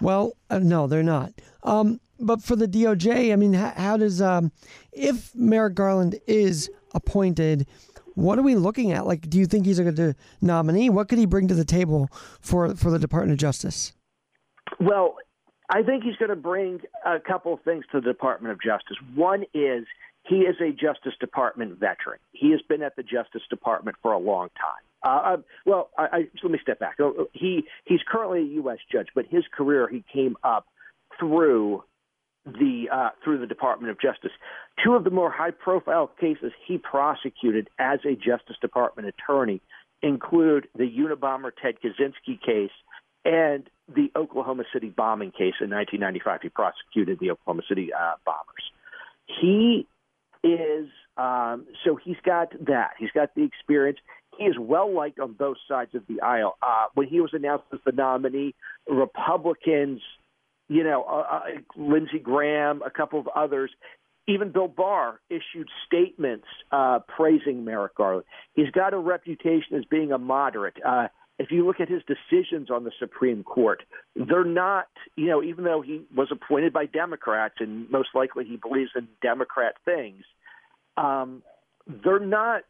Well, 0.00 0.36
uh, 0.50 0.58
no, 0.58 0.86
they're 0.86 1.02
not. 1.02 1.32
Um, 1.62 2.00
but 2.18 2.42
for 2.42 2.56
the 2.56 2.68
DOJ, 2.68 3.32
I 3.32 3.36
mean, 3.36 3.52
how, 3.52 3.72
how 3.76 3.96
does 3.96 4.22
um, 4.22 4.52
if 4.92 5.34
Merrick 5.34 5.74
Garland 5.74 6.18
is 6.26 6.70
appointed? 6.94 7.66
What 8.14 8.38
are 8.38 8.42
we 8.42 8.54
looking 8.54 8.92
at? 8.92 9.06
Like, 9.06 9.28
do 9.28 9.38
you 9.38 9.46
think 9.46 9.66
he's 9.66 9.78
a 9.78 9.90
good 9.90 10.16
nominee? 10.40 10.88
What 10.88 11.08
could 11.08 11.18
he 11.18 11.26
bring 11.26 11.48
to 11.48 11.54
the 11.54 11.64
table 11.64 12.08
for 12.40 12.74
for 12.74 12.90
the 12.90 12.98
Department 12.98 13.32
of 13.32 13.38
Justice? 13.38 13.92
Well, 14.80 15.16
I 15.68 15.82
think 15.82 16.04
he's 16.04 16.16
going 16.16 16.30
to 16.30 16.36
bring 16.36 16.80
a 17.04 17.18
couple 17.20 17.52
of 17.52 17.60
things 17.62 17.84
to 17.92 18.00
the 18.00 18.06
Department 18.12 18.52
of 18.52 18.62
Justice. 18.62 18.96
One 19.14 19.44
is 19.52 19.84
he 20.28 20.36
is 20.36 20.56
a 20.60 20.72
Justice 20.72 21.14
Department 21.20 21.78
veteran. 21.78 22.18
He 22.32 22.50
has 22.50 22.60
been 22.68 22.82
at 22.82 22.96
the 22.96 23.02
Justice 23.02 23.42
Department 23.48 23.96
for 24.02 24.12
a 24.12 24.18
long 24.18 24.48
time. 24.60 24.82
Uh, 25.02 25.34
um, 25.34 25.44
well, 25.64 25.90
I, 25.96 26.04
I, 26.04 26.18
let 26.42 26.52
me 26.52 26.58
step 26.60 26.80
back. 26.80 26.96
Oh, 27.00 27.28
he 27.32 27.64
he's 27.84 28.00
currently 28.06 28.40
a 28.40 28.54
U.S. 28.62 28.78
judge, 28.90 29.08
but 29.14 29.26
his 29.26 29.44
career 29.56 29.88
he 29.88 30.04
came 30.12 30.36
up 30.42 30.66
through 31.18 31.84
the 32.44 32.86
uh, 32.92 33.10
through 33.22 33.38
the 33.38 33.46
Department 33.46 33.90
of 33.90 34.00
Justice. 34.00 34.32
Two 34.84 34.94
of 34.94 35.04
the 35.04 35.10
more 35.10 35.30
high-profile 35.30 36.10
cases 36.20 36.52
he 36.66 36.78
prosecuted 36.78 37.68
as 37.78 38.00
a 38.04 38.14
Justice 38.14 38.56
Department 38.60 39.08
attorney 39.08 39.60
include 40.02 40.68
the 40.74 40.84
Unabomber 40.84 41.50
Ted 41.60 41.76
Kaczynski 41.82 42.40
case 42.40 42.70
and 43.24 43.68
the 43.88 44.10
Oklahoma 44.16 44.64
City 44.72 44.88
bombing 44.88 45.30
case 45.30 45.54
in 45.60 45.70
1995. 45.70 46.40
He 46.42 46.48
prosecuted 46.48 47.18
the 47.20 47.30
Oklahoma 47.30 47.62
City 47.68 47.90
uh, 47.92 48.14
bombers. 48.24 48.70
He 49.40 49.86
is 50.48 50.88
um, 51.16 51.66
so 51.84 51.96
he's 51.96 52.16
got 52.24 52.52
that. 52.66 52.90
He's 52.98 53.10
got 53.10 53.34
the 53.34 53.42
experience. 53.42 53.98
He 54.38 54.44
is 54.44 54.56
well 54.58 54.92
liked 54.94 55.18
on 55.18 55.32
both 55.32 55.56
sides 55.66 55.94
of 55.94 56.02
the 56.08 56.20
aisle. 56.20 56.58
Uh, 56.62 56.86
when 56.94 57.06
he 57.06 57.20
was 57.20 57.30
announced 57.32 57.64
as 57.72 57.80
the 57.86 57.92
nominee, 57.92 58.54
Republicans, 58.86 60.02
you 60.68 60.84
know, 60.84 61.04
uh, 61.04 61.36
uh, 61.36 61.40
Lindsey 61.76 62.18
Graham, 62.18 62.82
a 62.84 62.90
couple 62.90 63.18
of 63.18 63.28
others, 63.28 63.70
even 64.28 64.50
Bill 64.50 64.68
Barr 64.68 65.20
issued 65.30 65.68
statements 65.86 66.46
uh, 66.70 66.98
praising 67.16 67.64
Merrick 67.64 67.94
Garland. 67.94 68.24
He's 68.54 68.70
got 68.70 68.92
a 68.92 68.98
reputation 68.98 69.76
as 69.76 69.84
being 69.84 70.12
a 70.12 70.18
moderate. 70.18 70.76
Uh, 70.84 71.08
if 71.38 71.50
you 71.50 71.66
look 71.66 71.80
at 71.80 71.88
his 71.88 72.02
decisions 72.06 72.70
on 72.70 72.84
the 72.84 72.92
Supreme 72.98 73.44
Court, 73.44 73.82
they're 74.14 74.44
not, 74.44 74.86
you 75.16 75.26
know, 75.26 75.42
even 75.42 75.64
though 75.64 75.82
he 75.82 76.02
was 76.14 76.28
appointed 76.30 76.72
by 76.72 76.86
Democrats 76.86 77.56
and 77.60 77.90
most 77.90 78.08
likely 78.14 78.44
he 78.44 78.56
believes 78.56 78.90
in 78.96 79.06
Democrat 79.20 79.74
things, 79.84 80.24
um, 80.96 81.42
they're 81.86 82.18
not 82.18 82.62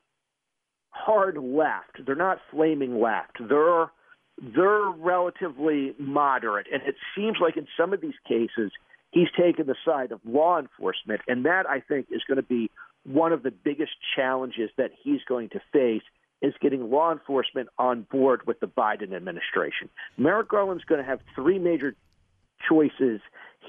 hard 0.91 1.37
left. 1.39 2.05
They're 2.05 2.17
not 2.17 2.39
flaming 2.51 3.01
left. 3.01 3.39
They're 3.41 3.91
they're 4.39 4.91
relatively 4.91 5.95
moderate, 5.99 6.67
and 6.71 6.83
it 6.83 6.97
seems 7.17 7.39
like 7.41 7.57
in 7.57 7.67
some 7.75 7.95
of 7.95 8.03
these 8.03 8.19
cases 8.29 8.71
he's 9.11 9.29
taken 9.35 9.67
the 9.67 9.77
side 9.83 10.13
of 10.13 10.21
law 10.27 10.59
enforcement, 10.59 11.23
and 11.27 11.47
that 11.47 11.65
I 11.67 11.81
think 11.81 12.09
is 12.11 12.23
going 12.29 12.37
to 12.37 12.43
be 12.43 12.71
one 13.05 13.33
of 13.33 13.43
the 13.43 13.51
biggest 13.51 13.93
challenges 14.15 14.71
that 14.77 14.91
he's 15.03 15.21
going 15.27 15.49
to 15.51 15.61
face 15.73 16.03
is 16.47 16.55
getting 16.61 16.91
law 16.91 17.13
enforcement 17.13 17.69
on 17.79 18.03
board 18.11 18.47
with 18.47 18.61
the 18.61 18.67
Biden 18.67 19.15
administration. 19.15 19.89
Merrick 20.17 20.49
Garland's 20.49 20.85
going 20.85 21.03
to 21.03 21.07
have 21.07 21.21
three 21.35 21.59
major 21.59 21.95
choices 22.69 23.21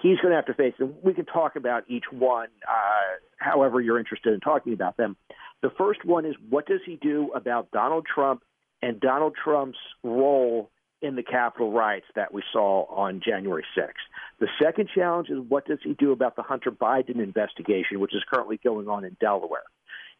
he's 0.01 0.17
going 0.19 0.31
to 0.31 0.35
have 0.35 0.45
to 0.45 0.53
face, 0.53 0.73
and 0.79 0.93
we 1.03 1.13
can 1.13 1.25
talk 1.25 1.55
about 1.55 1.83
each 1.87 2.05
one 2.11 2.49
uh, 2.67 3.17
however 3.37 3.81
you're 3.81 3.99
interested 3.99 4.33
in 4.33 4.39
talking 4.39 4.73
about 4.73 4.97
them. 4.97 5.15
The 5.61 5.71
first 5.77 6.05
one 6.05 6.25
is 6.25 6.35
what 6.49 6.67
does 6.67 6.81
he 6.85 6.97
do 7.01 7.31
about 7.33 7.71
Donald 7.71 8.05
Trump 8.05 8.43
and 8.81 8.99
Donald 8.99 9.35
Trump's 9.43 9.79
role 10.03 10.69
in 11.01 11.15
the 11.15 11.23
Capitol 11.23 11.71
riots 11.71 12.07
that 12.15 12.33
we 12.33 12.41
saw 12.51 12.85
on 12.85 13.21
January 13.23 13.63
6th. 13.77 13.91
The 14.39 14.47
second 14.61 14.89
challenge 14.93 15.29
is 15.29 15.37
what 15.47 15.67
does 15.67 15.79
he 15.83 15.93
do 15.93 16.11
about 16.11 16.35
the 16.35 16.41
Hunter 16.41 16.71
Biden 16.71 17.21
investigation, 17.21 17.99
which 17.99 18.15
is 18.15 18.23
currently 18.31 18.59
going 18.63 18.87
on 18.87 19.03
in 19.03 19.15
Delaware. 19.19 19.63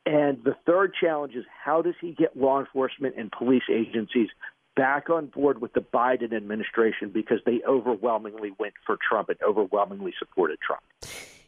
And 0.07 0.41
the 0.45 0.55
third 0.65 0.93
challenge 0.97 1.35
is 1.35 1.43
how 1.65 1.81
does 1.81 1.95
he 1.99 2.13
get 2.13 2.37
law 2.37 2.61
enforcement 2.61 3.15
and 3.17 3.29
police 3.29 3.63
agencies 3.69 4.29
back 4.73 5.09
on 5.09 5.25
board 5.25 5.59
with 5.59 5.73
the 5.73 5.81
Biden 5.81 6.33
administration 6.33 7.09
because 7.09 7.39
they 7.45 7.59
overwhelmingly 7.67 8.51
went 8.57 8.75
for 8.85 8.97
Trump 9.09 9.27
and 9.27 9.37
overwhelmingly 9.45 10.13
supported 10.17 10.59
Trump. 10.61 10.81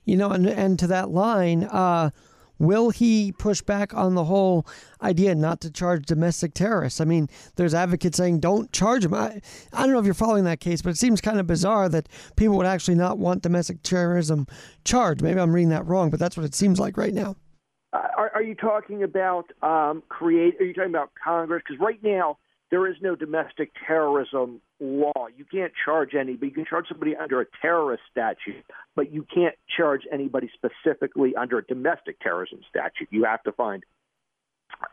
You 0.04 0.18
know, 0.18 0.32
and, 0.32 0.46
and 0.46 0.78
to 0.80 0.88
that 0.88 1.12
line, 1.12 1.64
uh, 1.64 2.10
will 2.58 2.90
he 2.90 3.32
push 3.32 3.62
back 3.62 3.94
on 3.94 4.16
the 4.16 4.26
whole 4.26 4.68
idea 5.02 5.36
not 5.36 5.62
to 5.62 5.72
charge 5.72 6.06
domestic 6.06 6.54
terrorists? 6.54 7.00
I 7.00 7.06
mean, 7.06 7.30
there's 7.56 7.74
advocates 7.74 8.18
saying 8.18 8.42
don't 8.42 8.74
charge 8.74 9.04
them. 9.04 9.14
I, 9.14 9.40
I 9.72 9.84
don't 9.84 9.94
know 9.94 10.00
if 10.00 10.06
you're 10.06 10.14
following 10.14 10.44
that 10.44 10.60
case, 10.60 10.82
but 10.82 10.90
it 10.90 10.98
seems 10.98 11.22
kind 11.22 11.40
of 11.40 11.48
bizarre 11.48 11.88
that 11.88 12.10
people 12.36 12.58
would 12.58 12.66
actually 12.66 12.96
not 12.96 13.20
want 13.20 13.42
domestic 13.42 13.84
terrorism 13.84 14.48
charged. 14.84 15.22
Maybe 15.22 15.40
I'm 15.40 15.56
reading 15.56 15.70
that 15.70 15.88
wrong, 15.88 16.10
but 16.10 16.20
that's 16.20 16.36
what 16.36 16.46
it 16.46 16.56
seems 16.56 16.78
like 16.78 16.98
right 16.98 17.14
now. 17.14 17.38
Uh, 17.92 18.08
are, 18.18 18.32
are, 18.36 18.44
you 18.44 18.54
talking 18.54 19.04
about 19.04 19.46
um, 19.64 20.04
create? 20.10 20.56
Are 20.60 20.66
you 20.66 20.74
talking 20.74 20.92
about 20.92 21.12
Congress? 21.22 21.64
Because 21.68 21.82
right 21.82 22.02
now 22.04 22.38
there 22.70 22.88
is 22.88 22.96
no 23.02 23.16
domestic 23.16 23.72
terrorism 23.88 24.62
law. 24.80 25.28
You 25.36 25.46
can't 25.52 25.74
charge 25.86 26.14
anybody. 26.14 26.48
You 26.48 26.54
can 26.54 26.66
charge 26.66 26.86
somebody 26.88 27.16
under 27.16 27.42
a 27.42 27.46
terrorist 27.62 28.04
statute, 28.12 28.64
but 28.96 29.12
you 29.12 29.26
can't 29.34 29.56
charge 29.76 30.04
anybody 30.12 30.52
specifically 30.54 31.36
under 31.36 31.58
a 31.58 31.66
domestic 31.66 32.20
terrorism 32.20 32.60
statute. 32.70 33.08
You 33.10 33.24
have 33.24 33.42
to 33.44 33.52
find 33.52 33.84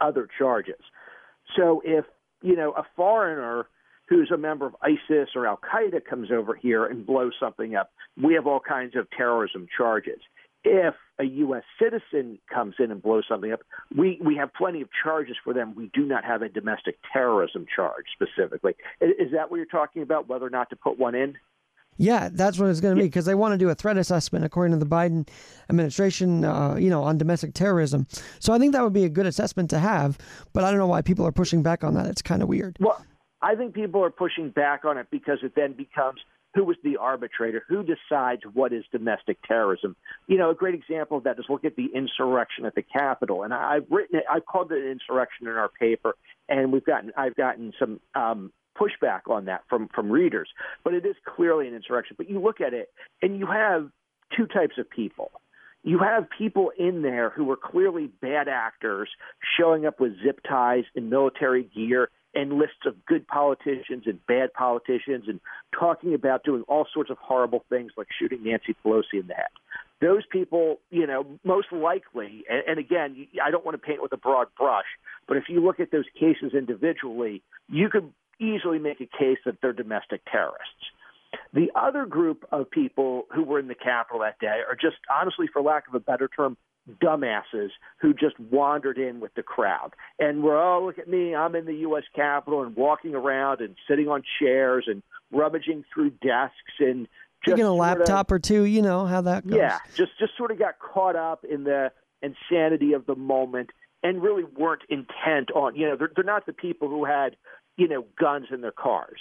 other 0.01 0.29
charges. 0.39 0.81
So 1.55 1.83
if, 1.85 2.07
you 2.43 2.57
know, 2.57 2.73
a 2.73 2.85
foreigner 2.97 3.67
who's 4.09 4.31
a 4.33 4.39
member 4.39 4.67
of 4.67 4.77
ISIS 4.83 5.31
or 5.35 5.47
Al 5.47 5.59
Qaeda 5.59 6.05
comes 6.05 6.31
over 6.31 6.55
here 6.55 6.87
and 6.87 7.05
blows 7.05 7.35
something 7.39 7.75
up, 7.75 7.91
we 8.21 8.35
have 8.35 8.47
all 8.47 8.61
kinds 8.61 8.97
of 8.97 9.11
terrorism 9.11 9.67
charges 9.77 10.21
if 10.67 10.95
a 11.19 11.25
U.S. 11.25 11.63
citizen 11.81 12.39
comes 12.53 12.75
in 12.81 12.91
and 12.91 13.01
blows 13.01 13.25
something 13.29 13.53
up, 13.53 13.61
we, 13.97 14.19
we 14.23 14.35
have 14.37 14.53
plenty 14.53 14.83
of 14.83 14.89
charges 15.03 15.37
for 15.43 15.55
them. 15.55 15.75
We 15.77 15.91
do 15.95 16.05
not 16.05 16.25
have 16.25 16.43
a 16.43 16.49
domestic 16.49 16.99
terrorism 17.13 17.67
charge 17.75 18.07
specifically. 18.13 18.75
Is 19.01 19.33
that 19.33 19.51
what 19.51 19.59
you're 19.59 19.67
talking 19.67 20.03
about, 20.03 20.29
whether 20.29 20.45
or 20.45 20.51
not 20.51 20.69
to 20.71 20.77
put 20.77 20.99
one 20.99 21.15
in? 21.15 21.37
Yeah, 21.99 22.29
that's 22.31 22.59
what 22.59 22.69
it's 22.69 22.81
going 22.81 22.95
to 22.95 23.01
be 23.01 23.07
because 23.07 23.25
they 23.25 23.35
want 23.35 23.53
to 23.53 23.59
do 23.59 23.71
a 23.71 23.75
threat 23.75 23.97
assessment 23.97 24.45
according 24.45 24.79
to 24.79 24.85
the 24.85 24.91
Biden 24.91 25.27
administration, 25.71 26.45
uh, 26.45 26.75
you 26.75 26.91
know, 26.91 27.03
on 27.03 27.17
domestic 27.17 27.55
terrorism. 27.55 28.07
So 28.39 28.53
I 28.53 28.59
think 28.59 28.73
that 28.73 28.83
would 28.83 28.93
be 28.93 29.05
a 29.05 29.09
good 29.09 29.25
assessment 29.25 29.71
to 29.71 29.79
have, 29.79 30.19
but 30.53 30.65
I 30.65 30.71
don't 30.71 30.79
know 30.79 30.89
why 30.89 31.01
people 31.01 31.27
are 31.27 31.33
pushing 31.33 31.63
back 31.63 31.85
on 31.85 31.95
that. 31.95 32.07
It's 32.07 32.21
kind 32.21 32.43
of 32.43 32.49
weird. 32.49 32.77
Well, 32.81 33.03
I 33.41 33.55
think 33.55 33.73
people 33.73 34.05
are 34.05 34.11
pushing 34.11 34.51
back 34.51 34.85
on 34.85 34.99
it 34.99 35.07
because 35.11 35.39
it 35.43 35.53
then 35.55 35.73
becomes– 35.73 36.21
who 36.57 36.65
was 36.65 36.77
the 36.83 36.97
arbitrator? 36.97 37.63
Who 37.69 37.85
decides 37.85 38.41
what 38.55 38.73
is 38.73 38.83
domestic 38.91 39.37
terrorism? 39.47 39.95
You 40.27 40.39
know, 40.39 40.51
a 40.51 40.55
great 40.55 40.75
example 40.75 41.19
of 41.19 41.25
that 41.25 41.39
is 41.39 41.45
look 41.51 41.67
at 41.67 41.77
the 41.77 41.89
insurrection 41.95 42.65
at 42.65 42.75
the 42.75 42.83
Capitol. 42.83 43.43
And 43.43 43.53
I've 43.53 43.85
written 43.91 44.21
it, 44.21 44.25
I've 44.33 44.47
called 44.47 44.73
it 44.73 44.83
an 44.83 44.91
insurrection 44.91 45.49
in 45.49 45.53
our 45.53 45.69
paper, 45.69 46.15
and 46.49 46.73
we've 46.73 46.85
gotten, 46.85 47.13
I've 47.15 47.37
gotten 47.37 47.75
some 47.79 48.01
um, 48.15 48.53
pushback 48.75 49.29
on 49.29 49.45
that 49.45 49.65
from 49.69 49.89
from 49.95 50.11
readers. 50.11 50.49
But 50.83 50.95
it 50.95 51.05
is 51.05 51.15
clearly 51.37 51.69
an 51.69 51.75
insurrection. 51.75 52.17
But 52.17 52.31
you 52.31 52.41
look 52.41 52.63
at 52.63 52.73
it, 52.73 52.89
and 53.21 53.39
you 53.39 53.47
have 53.47 53.91
two 54.35 54.47
types 54.47 54.79
of 54.79 54.89
people. 54.89 55.31
You 55.83 55.99
have 55.99 56.27
people 56.37 56.73
in 56.77 57.03
there 57.03 57.31
who 57.31 57.51
are 57.51 57.57
clearly 57.57 58.11
bad 58.21 58.49
actors 58.49 59.11
showing 59.59 59.85
up 59.85 60.01
with 60.01 60.13
zip 60.25 60.41
ties 60.49 60.85
and 60.97 61.11
military 61.11 61.65
gear 61.65 62.09
and 62.37 62.53
lists 62.53 62.85
of 62.85 62.95
good 63.07 63.27
politicians 63.27 64.05
and 64.05 64.25
bad 64.27 64.53
politicians 64.53 65.25
and 65.27 65.41
talking 65.77 66.13
about 66.13 66.45
doing 66.45 66.63
all 66.69 66.87
sorts 66.93 67.11
of 67.11 67.17
horrible 67.19 67.65
things 67.71 67.93
like 67.97 68.07
shooting 68.17 68.45
Nancy 68.45 68.77
Pelosi 68.85 69.15
in 69.15 69.27
the 69.27 69.35
head. 69.35 69.47
Those 70.03 70.23
people, 70.31 70.79
you 70.91 71.07
know, 71.07 71.25
most 71.43 71.73
likely, 71.73 72.45
and, 72.51 72.63
and 72.69 72.79
again, 72.79 73.27
I 73.43 73.51
don't 73.51 73.65
want 73.65 73.81
to 73.81 73.85
paint 73.85 74.03
with 74.03 74.13
a 74.13 74.19
broad 74.19 74.49
brush, 74.57 74.85
but 75.27 75.39
if 75.39 75.45
you 75.49 75.65
look 75.65 75.81
at 75.81 75.91
those 75.91 76.05
cases 76.15 76.53
individually, 76.53 77.43
you 77.71 77.89
could 77.89 78.13
easily 78.39 78.79
make 78.79 79.01
a 79.01 79.07
case 79.07 79.39
that 79.47 79.57
they're 79.63 79.73
domestic 79.73 80.21
terrorists. 80.31 80.85
The 81.55 81.71
other 81.75 82.05
group 82.05 82.45
of 82.53 82.71
people 82.71 83.27
who 83.35 83.43
were 83.43 83.59
in 83.59 83.69
the 83.69 83.75
Capitol 83.75 84.21
that 84.21 84.39
day 84.39 84.61
are 84.69 84.77
just, 84.77 84.97
honestly, 85.11 85.47
for 85.51 85.63
lack 85.63 85.89
of 85.89 85.95
a 85.95 86.01
better 86.01 86.29
term, 86.29 86.59
dumbasses 87.03 87.71
who 88.01 88.15
just 88.15 88.39
wandered 88.39 88.99
in 88.99 89.21
with 89.21 89.35
the 89.35 89.43
crowd 89.43 89.95
and 90.19 90.43
were, 90.43 90.57
oh, 90.57 90.85
look 90.85 90.99
at 90.99 91.09
me, 91.09 91.35
I'm 91.35 91.55
in 91.55 91.65
the 91.65 91.75
U.S. 91.75 92.05
Capitol 92.15 92.63
and 92.63 92.77
walking 92.77 93.15
around 93.15 93.61
and 93.61 93.75
sitting 93.89 94.09
on 94.09 94.23
chairs 94.39 94.87
and 94.87 95.03
rummaging 95.33 95.85
through 95.93 96.11
desks 96.23 96.79
and 96.79 97.09
just 97.45 97.57
taking 97.57 97.65
a 97.65 97.73
laptop 97.73 98.31
of, 98.31 98.37
or 98.37 98.39
two, 98.39 98.65
you 98.65 98.83
know 98.83 99.05
how 99.05 99.21
that 99.21 99.47
goes. 99.47 99.59
Yeah, 99.59 99.79
just 99.95 100.13
just 100.19 100.37
sort 100.37 100.51
of 100.51 100.59
got 100.59 100.79
caught 100.79 101.17
up 101.17 101.45
in 101.45 101.65
the 101.65 101.93
insanity 102.23 102.93
of 102.93 103.07
the 103.07 103.17
moment 103.17 103.71
and 104.03 104.23
really 104.23 104.45
weren't 104.45 104.83
intent 104.89 105.51
on, 105.55 105.75
you 105.75 105.87
know, 105.89 105.97
they're, 105.97 106.11
they're 106.15 106.25
not 106.25 106.47
the 106.47 106.53
people 106.53 106.89
who 106.89 107.05
had, 107.05 107.37
you 107.77 107.89
know, 107.89 108.05
guns 108.19 108.47
in 108.53 108.61
their 108.61 108.73
cars. 108.73 109.21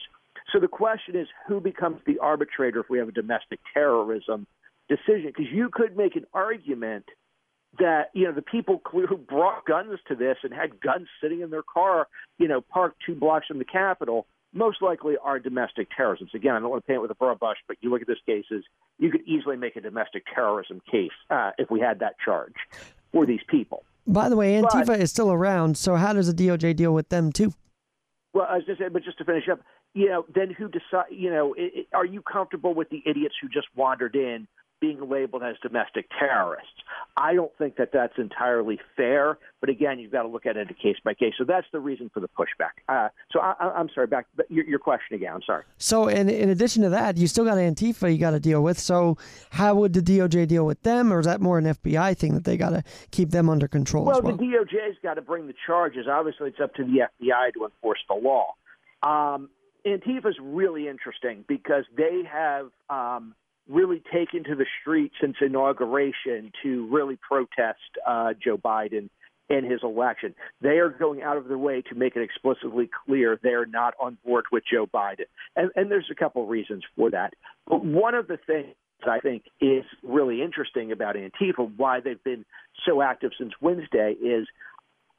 So 0.54 0.60
the 0.60 0.68
question 0.68 1.16
is, 1.16 1.28
who 1.48 1.60
becomes 1.60 2.00
the 2.06 2.20
arbitrator 2.20 2.80
if 2.80 2.90
we 2.90 3.00
have 3.00 3.08
a 3.08 3.12
domestic 3.12 3.60
terrorism 3.74 4.46
decision? 4.88 5.34
Because 5.36 5.52
you 5.52 5.70
could 5.72 5.98
make 5.98 6.16
an 6.16 6.26
argument– 6.34 7.06
that 7.80 8.10
you 8.14 8.26
know 8.26 8.32
the 8.32 8.42
people 8.42 8.82
who 8.92 9.18
brought 9.18 9.66
guns 9.66 10.00
to 10.08 10.16
this 10.16 10.38
and 10.44 10.54
had 10.54 10.80
guns 10.80 11.08
sitting 11.22 11.42
in 11.42 11.50
their 11.50 11.64
car, 11.64 12.08
you 12.38 12.48
know, 12.48 12.62
parked 12.62 12.98
two 13.06 13.16
blocks 13.16 13.48
from 13.48 13.60
the 13.60 13.66
Capitol, 13.66 14.26
most 14.54 14.82
likely 14.82 15.16
are 15.22 15.40
domestic 15.40 15.90
terrorists. 15.96 16.34
Again, 16.34 16.56
I 16.56 16.60
don't 16.60 16.70
want 16.70 16.84
to 16.84 16.88
paint 16.88 16.98
it 16.98 17.02
with 17.02 17.12
a 17.12 17.16
broad 17.16 17.40
brush, 17.40 17.58
but 17.68 17.78
you 17.82 17.90
look 17.90 18.02
at 18.02 18.08
this 18.08 18.18
cases, 18.26 18.64
you 18.98 19.12
could 19.12 19.22
easily 19.28 19.58
make 19.58 19.76
a 19.76 19.82
domestic 19.82 20.24
terrorism 20.34 20.82
case 20.90 21.12
uh, 21.30 21.52
if 21.58 21.70
we 21.70 21.80
had 21.80 22.00
that 22.00 22.16
charge 22.24 22.56
for 23.12 23.26
these 23.26 23.42
people. 23.48 23.84
By 24.08 24.30
the 24.30 24.36
way, 24.36 24.60
Antifa 24.60 24.86
but, 24.86 25.02
is 25.02 25.12
still 25.12 25.32
around, 25.32 25.78
so 25.78 25.96
how 25.96 26.14
does 26.14 26.34
the 26.34 26.48
DOJ 26.48 26.76
deal 26.76 26.94
with 26.94 27.10
them 27.10 27.32
too? 27.32 27.54
Well, 28.34 28.48
I 28.50 28.58
was 28.58 28.66
just 28.66 28.80
saying, 28.80 28.92
but 28.94 29.04
just 29.04 29.18
to 29.20 29.26
finish 29.26 29.48
up, 29.50 29.62
you 29.94 30.10
know, 30.10 30.26
then 30.34 30.52
who 30.52 30.68
decide? 30.68 31.06
You 31.10 31.32
know, 31.32 31.54
it, 31.54 31.72
it, 31.74 31.88
are 31.94 32.06
you 32.06 32.22
comfortable 32.22 32.74
with 32.74 32.90
the 32.90 33.02
idiots 33.06 33.36
who 33.42 33.48
just 33.48 33.68
wandered 33.76 34.16
in 34.16 34.48
being 34.80 35.10
labeled 35.10 35.44
as 35.44 35.56
domestic 35.62 36.08
terrorists. 36.20 36.70
I 37.18 37.34
don't 37.34 37.52
think 37.58 37.78
that 37.78 37.92
that's 37.94 38.18
entirely 38.18 38.80
fair, 38.98 39.38
but 39.62 39.70
again, 39.70 40.00
you've 40.00 40.12
got 40.12 40.24
to 40.24 40.28
look 40.28 40.46
at 40.46 40.58
it 40.58 40.68
case 40.82 40.98
by 41.04 41.14
case. 41.14 41.34
So 41.38 41.46
that's 41.46 41.68
the 41.72 41.80
reason 41.80 42.10
for 42.14 42.20
the 42.20 42.28
pushback. 42.28 42.84
Uh, 42.90 43.10
so 43.32 43.40
I, 43.40 43.80
am 43.80 43.90
sorry, 43.94 44.08
back 44.08 44.28
your, 44.50 44.66
your, 44.66 44.80
question 44.80 45.16
again. 45.16 45.34
I'm 45.34 45.42
sorry. 45.42 45.64
So 45.78 46.08
in, 46.08 46.30
in 46.30 46.50
addition 46.50 46.84
to 46.84 46.90
that, 46.90 47.18
you 47.18 47.28
still 47.28 47.46
got 47.46 47.58
Antifa 47.58 48.12
you 48.12 48.20
got 48.20 48.32
to 48.32 48.40
deal 48.40 48.62
with. 48.62 48.78
So 48.78 49.18
how 49.52 49.76
would 49.76 49.94
the 49.94 50.02
DOJ 50.02 50.48
deal 50.48 50.66
with 50.66 50.82
them, 50.84 51.12
or 51.12 51.20
is 51.20 51.26
that 51.26 51.42
more 51.42 51.58
an 51.58 51.66
FBI 51.66 52.18
thing 52.18 52.34
that 52.34 52.44
they 52.44 52.58
got 52.58 52.72
to 52.72 52.84
keep 53.12 53.32
them 53.32 53.50
under 53.50 53.68
control? 53.68 54.06
Well, 54.06 54.22
well? 54.22 54.36
the 54.36 54.44
DOJ's 54.44 54.98
got 55.02 55.16
to 55.16 55.22
bring 55.22 55.48
the 55.48 55.56
charges. 55.66 56.08
Obviously, 56.10 56.50
it's 56.50 56.60
up 56.60 56.74
to 56.76 56.84
the 56.84 57.08
FBI 57.22 57.54
to 57.54 57.66
enforce 57.66 58.00
the 58.10 58.16
law. 58.16 58.54
Um, 59.04 59.50
is 59.86 60.36
really 60.42 60.88
interesting 60.88 61.46
because 61.48 61.86
they 61.96 62.24
have. 62.30 62.70
Um, 62.90 63.36
really 63.70 64.02
taken 64.14 64.44
to 64.44 64.56
the 64.56 64.66
streets 64.82 65.16
since 65.20 65.36
inauguration 65.42 66.52
to 66.64 66.88
really 66.92 67.18
protest 67.18 67.80
uh, 68.06 68.34
Joe 68.42 68.58
Biden 68.58 69.10
and 69.50 69.70
his 69.70 69.82
election. 69.84 70.34
They 70.62 70.80
are 70.80 70.90
going 70.90 71.22
out 71.22 71.38
of 71.38 71.48
their 71.48 71.58
way 71.58 71.82
to 71.90 71.96
make 71.96 72.16
it 72.16 72.22
explicitly 72.24 72.90
clear 73.06 73.40
they're 73.42 73.66
not 73.66 73.94
on 74.02 74.18
board 74.26 74.46
with 74.52 74.64
Joe 74.72 74.88
Biden. 74.88 75.26
And, 75.56 75.72
and 75.76 75.92
there's 75.92 76.10
a 76.12 76.16
couple 76.16 76.44
of 76.44 76.50
reasons 76.50 76.84
for 76.96 77.12
that. 77.12 77.34
But 77.68 77.84
one 77.84 78.16
of 78.16 78.28
the 78.28 78.38
things 78.38 78.74
I 79.08 79.20
think 79.20 79.44
is 79.62 79.84
really 80.04 80.42
interesting 80.42 80.92
about 80.92 81.16
Antifa, 81.16 81.72
why 81.78 82.00
they've 82.00 82.24
been 82.24 82.46
so 82.88 83.02
active 83.02 83.32
since 83.38 83.54
Wednesday, 83.62 84.14
is 84.14 84.48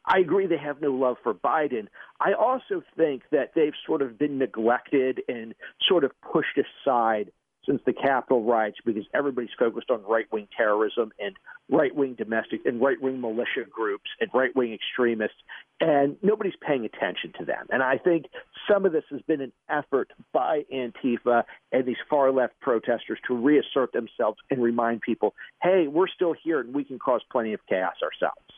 I 0.05 0.19
agree 0.19 0.47
they 0.47 0.57
have 0.57 0.81
no 0.81 0.93
love 0.93 1.17
for 1.23 1.35
Biden. 1.35 1.89
I 2.21 2.33
also 2.33 2.83
think 2.97 3.23
that 3.33 3.53
they've 3.55 3.75
sort 3.87 4.03
of 4.03 4.19
been 4.19 4.39
neglected 4.39 5.21
and 5.29 5.55
sort 5.89 6.05
of 6.05 6.13
pushed 6.21 6.59
aside 6.59 7.33
since 7.67 7.81
the 7.85 7.93
Capitol 7.93 8.45
riots 8.45 8.79
because 8.85 9.05
everybody's 9.15 9.51
focused 9.59 9.91
on 9.91 10.03
right 10.05 10.27
wing 10.33 10.49
terrorism 10.57 11.13
and 11.19 11.37
right 11.69 11.95
wing 11.95 12.15
domestic 12.15 12.61
and 12.65 12.81
right 12.81 13.01
wing 13.01 13.21
militia 13.21 13.65
groups 13.71 14.09
and 14.21 14.31
right 14.33 14.55
wing 14.55 14.73
extremists, 14.73 15.37
and 15.81 16.17
nobody's 16.23 16.55
paying 16.67 16.85
attention 16.85 17.33
to 17.39 17.45
them. 17.45 17.67
And 17.71 17.83
I 17.83 17.99
think 17.99 18.27
some 18.71 18.87
of 18.87 18.93
this 18.93 19.05
has 19.11 19.21
been 19.23 19.41
an 19.41 19.53
effort 19.69 20.11
by 20.33 20.63
Antifa 20.73 21.43
and 21.73 21.85
these 21.85 21.97
far 22.09 22.31
left 22.33 22.59
protesters 22.61 23.19
to 23.27 23.35
reassert 23.35 23.93
themselves 23.93 24.39
and 24.51 24.63
remind 24.63 25.01
people, 25.01 25.35
hey, 25.63 25.87
we're 25.89 26.09
still 26.09 26.35
here 26.45 26.61
and 26.61 26.75
we 26.75 26.85
can 26.85 26.99
cause 26.99 27.23
plenty 27.31 27.53
of 27.53 27.61
chaos 27.69 27.97
ourselves. 28.03 28.56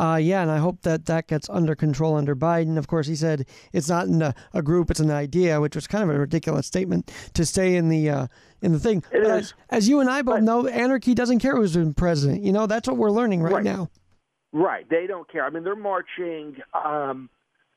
Uh, 0.00 0.16
yeah, 0.16 0.40
and 0.40 0.50
I 0.50 0.56
hope 0.56 0.80
that 0.80 1.04
that 1.06 1.26
gets 1.26 1.46
under 1.50 1.74
control 1.74 2.16
under 2.16 2.34
Biden. 2.34 2.78
Of 2.78 2.86
course, 2.86 3.06
he 3.06 3.14
said 3.14 3.46
it's 3.74 3.90
not 3.90 4.08
a, 4.08 4.34
a, 4.54 4.62
group; 4.62 4.90
it's 4.90 4.98
an 4.98 5.10
idea, 5.10 5.60
which 5.60 5.74
was 5.74 5.86
kind 5.86 6.02
of 6.02 6.08
a 6.08 6.18
ridiculous 6.18 6.66
statement 6.66 7.12
to 7.34 7.44
stay 7.44 7.76
in 7.76 7.90
the 7.90 8.08
uh, 8.08 8.26
in 8.62 8.72
the 8.72 8.78
thing. 8.78 9.04
It 9.12 9.24
but 9.24 9.40
is. 9.40 9.54
As, 9.68 9.90
you 9.90 10.00
and 10.00 10.08
I 10.08 10.22
both 10.22 10.36
but, 10.36 10.42
know, 10.42 10.66
anarchy 10.66 11.12
doesn't 11.12 11.40
care 11.40 11.54
who's 11.54 11.76
been 11.76 11.92
president. 11.92 12.42
You 12.42 12.50
know, 12.50 12.66
that's 12.66 12.88
what 12.88 12.96
we're 12.96 13.10
learning 13.10 13.42
right, 13.42 13.52
right. 13.52 13.62
now. 13.62 13.90
Right, 14.54 14.88
they 14.88 15.06
don't 15.06 15.30
care. 15.30 15.44
I 15.44 15.50
mean, 15.50 15.64
they're 15.64 15.76
marching. 15.76 16.56
Um, 16.72 17.28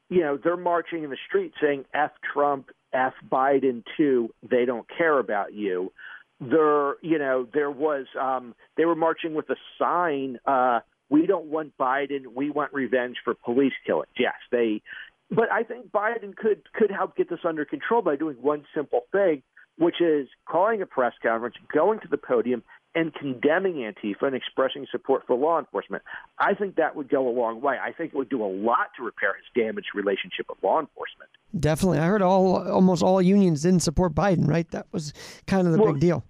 you 0.09 0.21
know, 0.21 0.39
they're 0.41 0.55
marching 0.55 1.03
in 1.03 1.09
the 1.09 1.17
street 1.27 1.51
saying 1.61 1.83
"F 1.93 2.11
Trump, 2.33 2.69
F 2.93 3.15
Biden" 3.29 3.83
too. 3.97 4.33
They 4.49 4.63
don't 4.63 4.87
care 4.97 5.19
about 5.19 5.53
you. 5.53 5.91
There, 6.39 6.95
you 7.01 7.19
know, 7.19 7.49
there 7.53 7.69
was. 7.69 8.05
Um, 8.17 8.55
they 8.77 8.85
were 8.85 8.95
marching 8.95 9.33
with 9.33 9.49
a 9.49 9.57
sign. 9.77 10.39
Uh, 10.45 10.79
we 11.13 11.27
don't 11.27 11.45
want 11.45 11.77
Biden. 11.77 12.25
We 12.35 12.49
want 12.49 12.73
revenge 12.73 13.17
for 13.23 13.35
police 13.35 13.73
killings. 13.85 14.11
Yes, 14.17 14.33
they. 14.51 14.81
But 15.29 15.51
I 15.51 15.61
think 15.61 15.91
Biden 15.91 16.35
could 16.35 16.63
could 16.73 16.89
help 16.89 17.15
get 17.15 17.29
this 17.29 17.39
under 17.47 17.65
control 17.65 18.01
by 18.01 18.15
doing 18.15 18.35
one 18.41 18.65
simple 18.75 19.01
thing, 19.11 19.43
which 19.77 20.01
is 20.01 20.27
calling 20.49 20.81
a 20.81 20.87
press 20.87 21.13
conference, 21.21 21.55
going 21.71 21.99
to 21.99 22.07
the 22.07 22.17
podium, 22.17 22.63
and 22.95 23.13
condemning 23.13 23.75
Antifa 23.75 24.23
and 24.23 24.35
expressing 24.35 24.87
support 24.91 25.21
for 25.27 25.35
law 25.35 25.59
enforcement. 25.59 26.01
I 26.39 26.55
think 26.55 26.77
that 26.77 26.95
would 26.95 27.09
go 27.09 27.29
a 27.29 27.33
long 27.39 27.61
way. 27.61 27.75
I 27.79 27.91
think 27.91 28.13
it 28.15 28.17
would 28.17 28.29
do 28.29 28.43
a 28.43 28.49
lot 28.49 28.87
to 28.97 29.03
repair 29.03 29.35
his 29.35 29.63
damaged 29.63 29.89
relationship 29.93 30.47
with 30.49 30.57
law 30.63 30.79
enforcement. 30.79 31.29
Definitely. 31.59 31.99
I 31.99 32.07
heard 32.07 32.23
all 32.23 32.67
almost 32.67 33.03
all 33.03 33.21
unions 33.21 33.61
didn't 33.61 33.81
support 33.81 34.15
Biden, 34.15 34.47
right? 34.47 34.69
That 34.71 34.87
was 34.91 35.13
kind 35.45 35.67
of 35.67 35.73
the 35.73 35.79
well, 35.79 35.93
big 35.93 36.01
deal. 36.01 36.25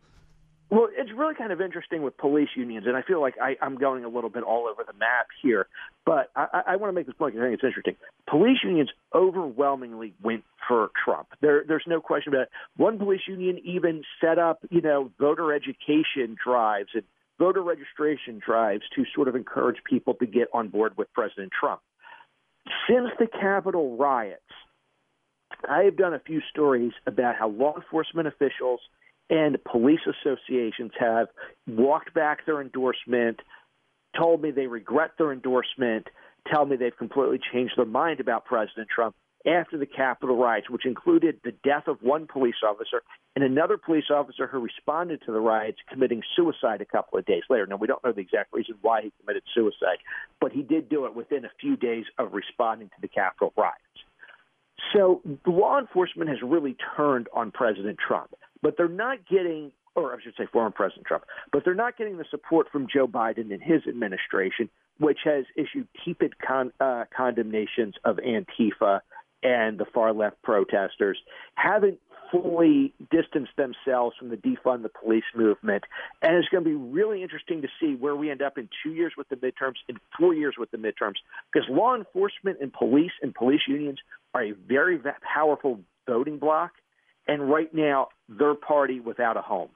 Well, 0.73 0.87
it's 0.91 1.11
really 1.15 1.35
kind 1.35 1.51
of 1.51 1.61
interesting 1.61 2.01
with 2.01 2.17
police 2.17 2.49
unions, 2.55 2.87
and 2.87 2.97
I 2.97 3.03
feel 3.03 3.21
like 3.21 3.35
I, 3.39 3.55
I'm 3.61 3.75
going 3.75 4.05
a 4.05 4.07
little 4.07 4.31
bit 4.31 4.41
all 4.41 4.65
over 4.65 4.83
the 4.83 4.97
map 4.97 5.27
here. 5.39 5.67
But 6.03 6.31
I, 6.35 6.63
I 6.69 6.75
want 6.77 6.89
to 6.89 6.95
make 6.95 7.05
this 7.05 7.13
point 7.15 7.35
because 7.35 7.43
I 7.43 7.49
think 7.49 7.59
it's 7.59 7.63
interesting. 7.63 7.95
Police 8.27 8.57
unions 8.63 8.89
overwhelmingly 9.13 10.15
went 10.23 10.43
for 10.67 10.89
Trump. 11.05 11.27
There, 11.41 11.63
there's 11.67 11.83
no 11.85 12.01
question 12.01 12.33
about 12.33 12.43
it. 12.43 12.49
One 12.75 12.97
police 12.97 13.21
union 13.27 13.59
even 13.63 14.01
set 14.19 14.39
up, 14.39 14.65
you 14.71 14.81
know, 14.81 15.11
voter 15.19 15.53
education 15.53 16.35
drives 16.43 16.89
and 16.95 17.03
voter 17.37 17.61
registration 17.61 18.41
drives 18.43 18.81
to 18.95 19.03
sort 19.13 19.27
of 19.27 19.35
encourage 19.35 19.77
people 19.87 20.15
to 20.15 20.25
get 20.25 20.47
on 20.55 20.69
board 20.69 20.97
with 20.97 21.07
President 21.13 21.51
Trump. 21.51 21.81
Since 22.89 23.09
the 23.19 23.27
Capitol 23.27 23.95
riots, 23.95 24.41
I 25.69 25.83
have 25.83 25.97
done 25.97 26.15
a 26.15 26.19
few 26.19 26.41
stories 26.49 26.93
about 27.05 27.35
how 27.35 27.49
law 27.49 27.75
enforcement 27.75 28.27
officials– 28.27 28.79
and 29.29 29.57
police 29.63 30.01
associations 30.05 30.91
have 30.99 31.27
walked 31.67 32.13
back 32.13 32.45
their 32.45 32.61
endorsement, 32.61 33.39
told 34.17 34.41
me 34.41 34.51
they 34.51 34.67
regret 34.67 35.11
their 35.17 35.31
endorsement, 35.31 36.07
tell 36.51 36.65
me 36.65 36.75
they've 36.75 36.97
completely 36.97 37.39
changed 37.51 37.73
their 37.77 37.85
mind 37.85 38.19
about 38.19 38.45
President 38.45 38.87
Trump 38.93 39.15
after 39.45 39.77
the 39.77 39.85
Capitol 39.85 40.37
riots, 40.37 40.69
which 40.69 40.85
included 40.85 41.39
the 41.43 41.53
death 41.63 41.87
of 41.87 41.97
one 42.01 42.27
police 42.27 42.55
officer 42.65 43.01
and 43.35 43.43
another 43.43 43.77
police 43.77 44.05
officer 44.09 44.47
who 44.47 44.59
responded 44.59 45.21
to 45.25 45.31
the 45.31 45.39
riots 45.39 45.79
committing 45.89 46.21
suicide 46.35 46.81
a 46.81 46.85
couple 46.85 47.19
of 47.19 47.25
days 47.25 47.43
later. 47.49 47.65
Now, 47.65 47.77
we 47.77 47.87
don't 47.87 48.03
know 48.03 48.13
the 48.13 48.21
exact 48.21 48.53
reason 48.53 48.75
why 48.81 49.01
he 49.01 49.13
committed 49.19 49.43
suicide, 49.53 49.97
but 50.39 50.51
he 50.51 50.61
did 50.61 50.87
do 50.87 51.05
it 51.05 51.15
within 51.15 51.43
a 51.45 51.51
few 51.59 51.75
days 51.75 52.05
of 52.17 52.33
responding 52.33 52.89
to 52.89 53.01
the 53.01 53.07
Capitol 53.07 53.51
riots. 53.57 53.79
So 54.93 55.21
law 55.45 55.79
enforcement 55.79 56.29
has 56.29 56.39
really 56.43 56.77
turned 56.95 57.27
on 57.33 57.51
President 57.51 57.97
Trump 58.05 58.33
but 58.63 58.77
they're 58.77 58.87
not 58.87 59.19
getting, 59.29 59.71
or 59.93 60.15
I 60.15 60.23
should 60.23 60.33
say, 60.35 60.47
former 60.51 60.71
President 60.71 61.05
Trump, 61.05 61.25
but 61.51 61.63
they're 61.63 61.75
not 61.75 61.97
getting 61.97 62.17
the 62.17 62.25
support 62.31 62.71
from 62.71 62.87
Joe 62.91 63.07
Biden 63.07 63.53
and 63.53 63.61
his 63.61 63.85
administration, 63.87 64.69
which 64.97 65.19
has 65.25 65.45
issued 65.55 65.87
tepid 66.03 66.39
con, 66.39 66.71
uh, 66.79 67.03
condemnations 67.15 67.93
of 68.03 68.17
Antifa 68.17 69.01
and 69.43 69.77
the 69.77 69.85
far 69.93 70.13
left 70.13 70.41
protesters, 70.41 71.19
haven't 71.55 71.99
fully 72.31 72.93
distanced 73.11 73.51
themselves 73.57 74.15
from 74.17 74.29
the 74.29 74.37
defund 74.37 74.81
the 74.81 74.89
police 74.89 75.25
movement. 75.35 75.83
And 76.21 76.35
it's 76.37 76.47
going 76.47 76.63
to 76.63 76.69
be 76.69 76.75
really 76.75 77.21
interesting 77.21 77.61
to 77.61 77.67
see 77.79 77.95
where 77.95 78.15
we 78.15 78.31
end 78.31 78.41
up 78.41 78.57
in 78.57 78.69
two 78.81 78.93
years 78.93 79.13
with 79.17 79.27
the 79.29 79.35
midterms, 79.35 79.75
in 79.87 79.97
four 80.17 80.33
years 80.33 80.55
with 80.57 80.71
the 80.71 80.77
midterms, 80.77 81.15
because 81.51 81.67
law 81.69 81.93
enforcement 81.95 82.57
and 82.61 82.71
police 82.73 83.11
and 83.21 83.35
police 83.35 83.61
unions 83.67 83.99
are 84.33 84.45
a 84.45 84.51
very 84.51 84.99
powerful 85.21 85.81
voting 86.07 86.39
block 86.39 86.71
and 87.27 87.49
right 87.49 87.73
now 87.73 88.07
their 88.29 88.55
party 88.55 88.99
without 88.99 89.37
a 89.37 89.41
home. 89.41 89.69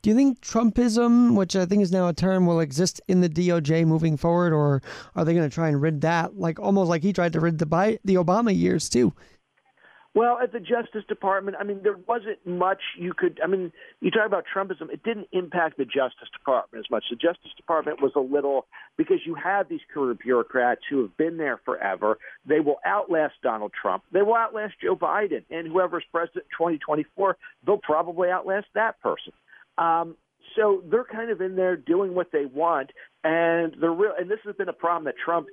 Do 0.00 0.10
you 0.10 0.16
think 0.16 0.40
Trumpism, 0.40 1.34
which 1.34 1.56
I 1.56 1.66
think 1.66 1.82
is 1.82 1.90
now 1.90 2.06
a 2.06 2.12
term, 2.12 2.46
will 2.46 2.60
exist 2.60 3.00
in 3.08 3.20
the 3.20 3.28
DOJ 3.28 3.84
moving 3.84 4.16
forward, 4.16 4.52
or 4.52 4.80
are 5.16 5.24
they 5.24 5.34
going 5.34 5.48
to 5.48 5.54
try 5.54 5.68
and 5.68 5.82
rid 5.82 6.02
that, 6.02 6.38
like 6.38 6.60
almost 6.60 6.88
like 6.88 7.02
he 7.02 7.12
tried 7.12 7.32
to 7.32 7.40
rid 7.40 7.58
the 7.58 7.98
the 8.04 8.14
Obama 8.14 8.56
years 8.56 8.88
too? 8.88 9.12
Well, 10.14 10.38
at 10.42 10.52
the 10.52 10.58
Justice 10.58 11.04
Department, 11.06 11.58
I 11.60 11.64
mean, 11.64 11.80
there 11.82 11.98
wasn't 12.06 12.44
much 12.46 12.80
you 12.98 13.12
could. 13.16 13.40
I 13.44 13.46
mean, 13.46 13.72
you 14.00 14.10
talk 14.10 14.26
about 14.26 14.44
Trumpism; 14.52 14.90
it 14.90 15.02
didn't 15.02 15.28
impact 15.32 15.76
the 15.76 15.84
Justice 15.84 16.28
Department 16.32 16.84
as 16.84 16.90
much. 16.90 17.04
The 17.10 17.16
Justice 17.16 17.52
Department 17.56 18.00
was 18.00 18.12
a 18.16 18.20
little 18.20 18.66
because 18.96 19.18
you 19.26 19.34
have 19.34 19.68
these 19.68 19.82
career 19.92 20.14
bureaucrats 20.14 20.80
who 20.88 21.02
have 21.02 21.16
been 21.16 21.36
there 21.36 21.60
forever. 21.64 22.18
They 22.46 22.60
will 22.60 22.78
outlast 22.86 23.34
Donald 23.42 23.72
Trump. 23.80 24.02
They 24.10 24.22
will 24.22 24.34
outlast 24.34 24.74
Joe 24.82 24.96
Biden, 24.96 25.44
and 25.50 25.68
whoever's 25.68 26.04
president 26.10 26.46
in 26.46 26.56
2024, 26.56 27.36
they'll 27.66 27.76
probably 27.76 28.30
outlast 28.30 28.66
that 28.74 29.00
person. 29.00 29.34
Um, 29.76 30.16
so 30.56 30.82
they're 30.90 31.04
kind 31.04 31.30
of 31.30 31.40
in 31.40 31.54
there 31.54 31.76
doing 31.76 32.14
what 32.14 32.32
they 32.32 32.46
want, 32.46 32.90
and 33.22 33.74
the 33.80 33.90
real. 33.90 34.12
And 34.18 34.30
this 34.30 34.40
has 34.44 34.56
been 34.56 34.68
a 34.68 34.72
problem 34.72 35.04
that 35.04 35.14
Trump 35.22 35.48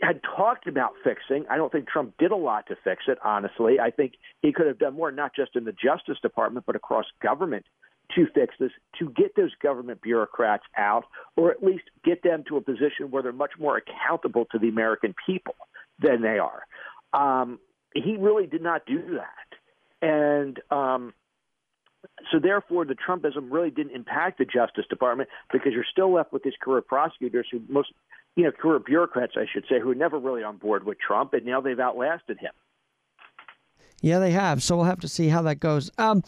had 0.00 0.20
talked 0.22 0.66
about 0.66 0.92
fixing. 1.02 1.44
I 1.50 1.56
don't 1.56 1.72
think 1.72 1.88
Trump 1.88 2.14
did 2.18 2.30
a 2.30 2.36
lot 2.36 2.66
to 2.68 2.76
fix 2.84 3.04
it, 3.08 3.18
honestly. 3.24 3.80
I 3.80 3.90
think 3.90 4.12
he 4.42 4.52
could 4.52 4.66
have 4.66 4.78
done 4.78 4.94
more, 4.94 5.10
not 5.10 5.34
just 5.34 5.56
in 5.56 5.64
the 5.64 5.72
Justice 5.72 6.18
Department, 6.22 6.66
but 6.66 6.76
across 6.76 7.06
government 7.20 7.66
to 8.14 8.26
fix 8.34 8.54
this, 8.58 8.70
to 8.98 9.10
get 9.10 9.34
those 9.36 9.54
government 9.62 10.00
bureaucrats 10.00 10.64
out, 10.76 11.04
or 11.36 11.50
at 11.50 11.62
least 11.62 11.84
get 12.04 12.22
them 12.22 12.44
to 12.48 12.56
a 12.56 12.60
position 12.60 13.10
where 13.10 13.22
they're 13.22 13.32
much 13.32 13.52
more 13.58 13.76
accountable 13.76 14.46
to 14.52 14.58
the 14.58 14.68
American 14.68 15.14
people 15.26 15.56
than 15.98 16.22
they 16.22 16.38
are. 16.38 16.62
Um, 17.12 17.58
he 17.94 18.16
really 18.16 18.46
did 18.46 18.62
not 18.62 18.86
do 18.86 19.18
that. 19.18 20.06
And 20.06 20.58
um, 20.70 21.12
so 22.30 22.38
therefore, 22.38 22.84
the 22.84 22.94
Trumpism 22.94 23.50
really 23.50 23.70
didn't 23.70 23.94
impact 23.94 24.38
the 24.38 24.44
Justice 24.44 24.84
Department 24.88 25.28
because 25.52 25.72
you're 25.72 25.84
still 25.90 26.12
left 26.12 26.32
with 26.32 26.42
these 26.42 26.54
career 26.60 26.82
prosecutors 26.82 27.46
who 27.50 27.60
most 27.68 27.92
you 28.38 28.44
know, 28.44 28.52
career 28.52 28.78
bureaucrats, 28.78 29.32
I 29.36 29.46
should 29.52 29.64
say, 29.68 29.80
who 29.80 29.88
were 29.88 29.96
never 29.96 30.16
really 30.16 30.44
on 30.44 30.58
board 30.58 30.84
with 30.84 30.96
Trump, 31.00 31.34
and 31.34 31.44
now 31.44 31.60
they've 31.60 31.78
outlasted 31.78 32.38
him. 32.38 32.52
Yeah, 34.00 34.20
they 34.20 34.30
have. 34.30 34.62
So 34.62 34.76
we'll 34.76 34.84
have 34.84 35.00
to 35.00 35.08
see 35.08 35.26
how 35.26 35.42
that 35.42 35.56
goes. 35.56 35.90
Um, 35.98 36.22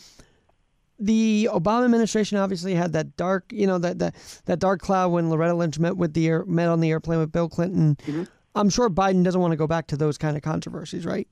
the 0.98 1.48
Obama 1.52 1.84
administration 1.84 2.36
obviously 2.36 2.74
had 2.74 2.94
that 2.94 3.16
dark, 3.16 3.44
you 3.52 3.64
know, 3.64 3.78
that 3.78 4.00
that, 4.00 4.16
that 4.46 4.58
dark 4.58 4.80
cloud 4.80 5.12
when 5.12 5.30
Loretta 5.30 5.54
Lynch 5.54 5.78
met 5.78 5.96
with 5.96 6.12
the 6.14 6.26
air, 6.26 6.44
met 6.46 6.68
on 6.68 6.80
the 6.80 6.90
airplane 6.90 7.20
with 7.20 7.30
Bill 7.30 7.48
Clinton. 7.48 7.96
Mm-hmm. 8.04 8.24
I'm 8.56 8.70
sure 8.70 8.90
Biden 8.90 9.22
doesn't 9.22 9.40
want 9.40 9.52
to 9.52 9.56
go 9.56 9.68
back 9.68 9.86
to 9.86 9.96
those 9.96 10.18
kind 10.18 10.36
of 10.36 10.42
controversies, 10.42 11.06
right? 11.06 11.28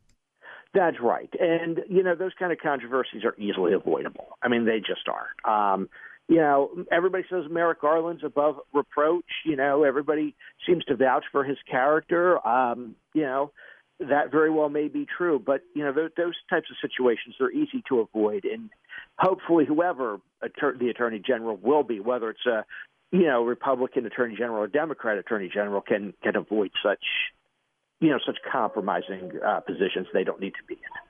That's 0.74 1.00
right, 1.00 1.30
and 1.40 1.80
you 1.88 2.04
know 2.04 2.14
those 2.14 2.34
kind 2.38 2.52
of 2.52 2.58
controversies 2.58 3.24
are 3.24 3.34
easily 3.36 3.72
avoidable. 3.72 4.28
I 4.42 4.48
mean, 4.48 4.64
they 4.64 4.78
just 4.78 5.08
are. 5.08 5.72
Um, 5.74 5.88
you 6.28 6.36
know, 6.36 6.84
everybody 6.92 7.24
says 7.30 7.44
Merrick 7.50 7.80
Garland's 7.80 8.22
above 8.22 8.56
reproach. 8.74 9.24
You 9.46 9.56
know, 9.56 9.82
everybody 9.82 10.36
seems 10.66 10.84
to 10.84 10.96
vouch 10.96 11.24
for 11.32 11.42
his 11.42 11.56
character. 11.68 12.46
Um, 12.46 12.96
you 13.14 13.22
know, 13.22 13.50
that 13.98 14.30
very 14.30 14.50
well 14.50 14.68
may 14.68 14.88
be 14.88 15.06
true, 15.06 15.42
but 15.44 15.62
you 15.74 15.82
know, 15.82 15.92
those, 15.92 16.10
those 16.16 16.34
types 16.50 16.68
of 16.70 16.76
situations 16.80 17.36
are 17.40 17.50
easy 17.50 17.82
to 17.88 18.00
avoid, 18.00 18.44
and 18.44 18.68
hopefully, 19.18 19.64
whoever 19.66 20.20
the 20.40 20.88
attorney 20.88 21.20
general 21.26 21.56
will 21.56 21.82
be, 21.82 21.98
whether 21.98 22.30
it's 22.30 22.46
a 22.46 22.64
you 23.10 23.24
know 23.24 23.42
Republican 23.42 24.04
attorney 24.04 24.36
general 24.36 24.62
or 24.62 24.68
Democrat 24.68 25.16
attorney 25.18 25.50
general, 25.52 25.80
can 25.80 26.12
can 26.22 26.36
avoid 26.36 26.70
such 26.84 27.02
you 28.00 28.10
know 28.10 28.18
such 28.24 28.36
compromising 28.52 29.32
uh, 29.44 29.60
positions 29.60 30.06
they 30.12 30.24
don't 30.24 30.40
need 30.40 30.52
to 30.52 30.64
be 30.68 30.74
in. 30.74 31.07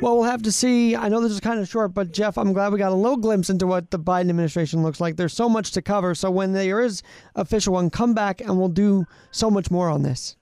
Well, 0.00 0.16
we'll 0.16 0.24
have 0.24 0.42
to 0.42 0.52
see. 0.52 0.96
I 0.96 1.08
know 1.08 1.20
this 1.20 1.32
is 1.32 1.40
kind 1.40 1.60
of 1.60 1.68
short, 1.68 1.94
but 1.94 2.12
Jeff, 2.12 2.36
I'm 2.36 2.52
glad 2.52 2.72
we 2.72 2.78
got 2.78 2.92
a 2.92 2.96
little 2.96 3.16
glimpse 3.16 3.48
into 3.48 3.66
what 3.66 3.90
the 3.90 3.98
Biden 3.98 4.28
administration 4.28 4.82
looks 4.82 5.00
like. 5.00 5.16
There's 5.16 5.32
so 5.32 5.48
much 5.48 5.70
to 5.72 5.82
cover. 5.82 6.14
So 6.14 6.30
when 6.30 6.52
there 6.52 6.80
is 6.80 7.02
official 7.36 7.74
one, 7.74 7.90
come 7.90 8.12
back 8.12 8.40
and 8.40 8.58
we'll 8.58 8.68
do 8.68 9.06
so 9.30 9.50
much 9.50 9.70
more 9.70 9.88
on 9.88 10.02
this. 10.02 10.36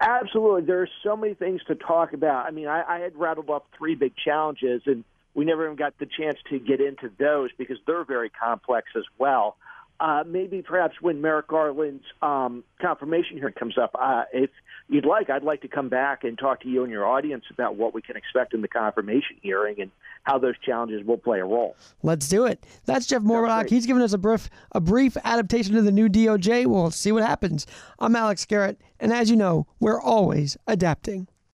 Absolutely. 0.00 0.62
There 0.62 0.82
are 0.82 0.88
so 1.02 1.16
many 1.16 1.34
things 1.34 1.62
to 1.68 1.74
talk 1.74 2.12
about. 2.12 2.46
I 2.46 2.50
mean, 2.50 2.68
I, 2.68 2.82
I 2.86 2.98
had 3.00 3.16
rattled 3.16 3.50
off 3.50 3.62
three 3.76 3.94
big 3.94 4.12
challenges, 4.16 4.82
and 4.86 5.04
we 5.34 5.44
never 5.44 5.64
even 5.64 5.76
got 5.76 5.98
the 5.98 6.06
chance 6.06 6.38
to 6.50 6.58
get 6.58 6.80
into 6.80 7.10
those 7.18 7.50
because 7.56 7.78
they're 7.86 8.04
very 8.04 8.30
complex 8.30 8.88
as 8.96 9.04
well. 9.18 9.56
Uh, 9.98 10.24
maybe 10.26 10.62
perhaps 10.62 10.94
when 11.00 11.20
Merrick 11.20 11.48
Garland's 11.48 12.04
um, 12.22 12.64
confirmation 12.80 13.36
hearing 13.36 13.54
comes 13.54 13.76
up, 13.76 13.94
uh, 13.98 14.24
if 14.32 14.50
you'd 14.90 15.06
like, 15.06 15.30
I'd 15.30 15.44
like 15.44 15.62
to 15.62 15.68
come 15.68 15.88
back 15.88 16.24
and 16.24 16.36
talk 16.36 16.60
to 16.62 16.68
you 16.68 16.82
and 16.82 16.90
your 16.90 17.06
audience 17.06 17.44
about 17.50 17.76
what 17.76 17.94
we 17.94 18.02
can 18.02 18.16
expect 18.16 18.52
in 18.52 18.60
the 18.60 18.68
confirmation 18.68 19.36
hearing 19.40 19.80
and 19.80 19.90
how 20.24 20.38
those 20.38 20.58
challenges 20.58 21.06
will 21.06 21.16
play 21.16 21.38
a 21.38 21.44
role. 21.44 21.76
Let's 22.02 22.28
do 22.28 22.44
it. 22.44 22.66
That's 22.84 23.06
Jeff 23.06 23.22
Mordock. 23.22 23.70
He's 23.70 23.86
given 23.86 24.02
us 24.02 24.12
a 24.12 24.18
brief, 24.18 24.50
a 24.72 24.80
brief 24.80 25.16
adaptation 25.24 25.76
of 25.76 25.84
the 25.84 25.92
new 25.92 26.08
DOJ. 26.08 26.66
We'll 26.66 26.90
see 26.90 27.12
what 27.12 27.22
happens. 27.22 27.66
I'm 28.00 28.16
Alex 28.16 28.44
Garrett, 28.44 28.80
and 28.98 29.12
as 29.12 29.30
you 29.30 29.36
know, 29.36 29.66
we're 29.78 30.00
always 30.00 30.56
adapting. 30.66 31.28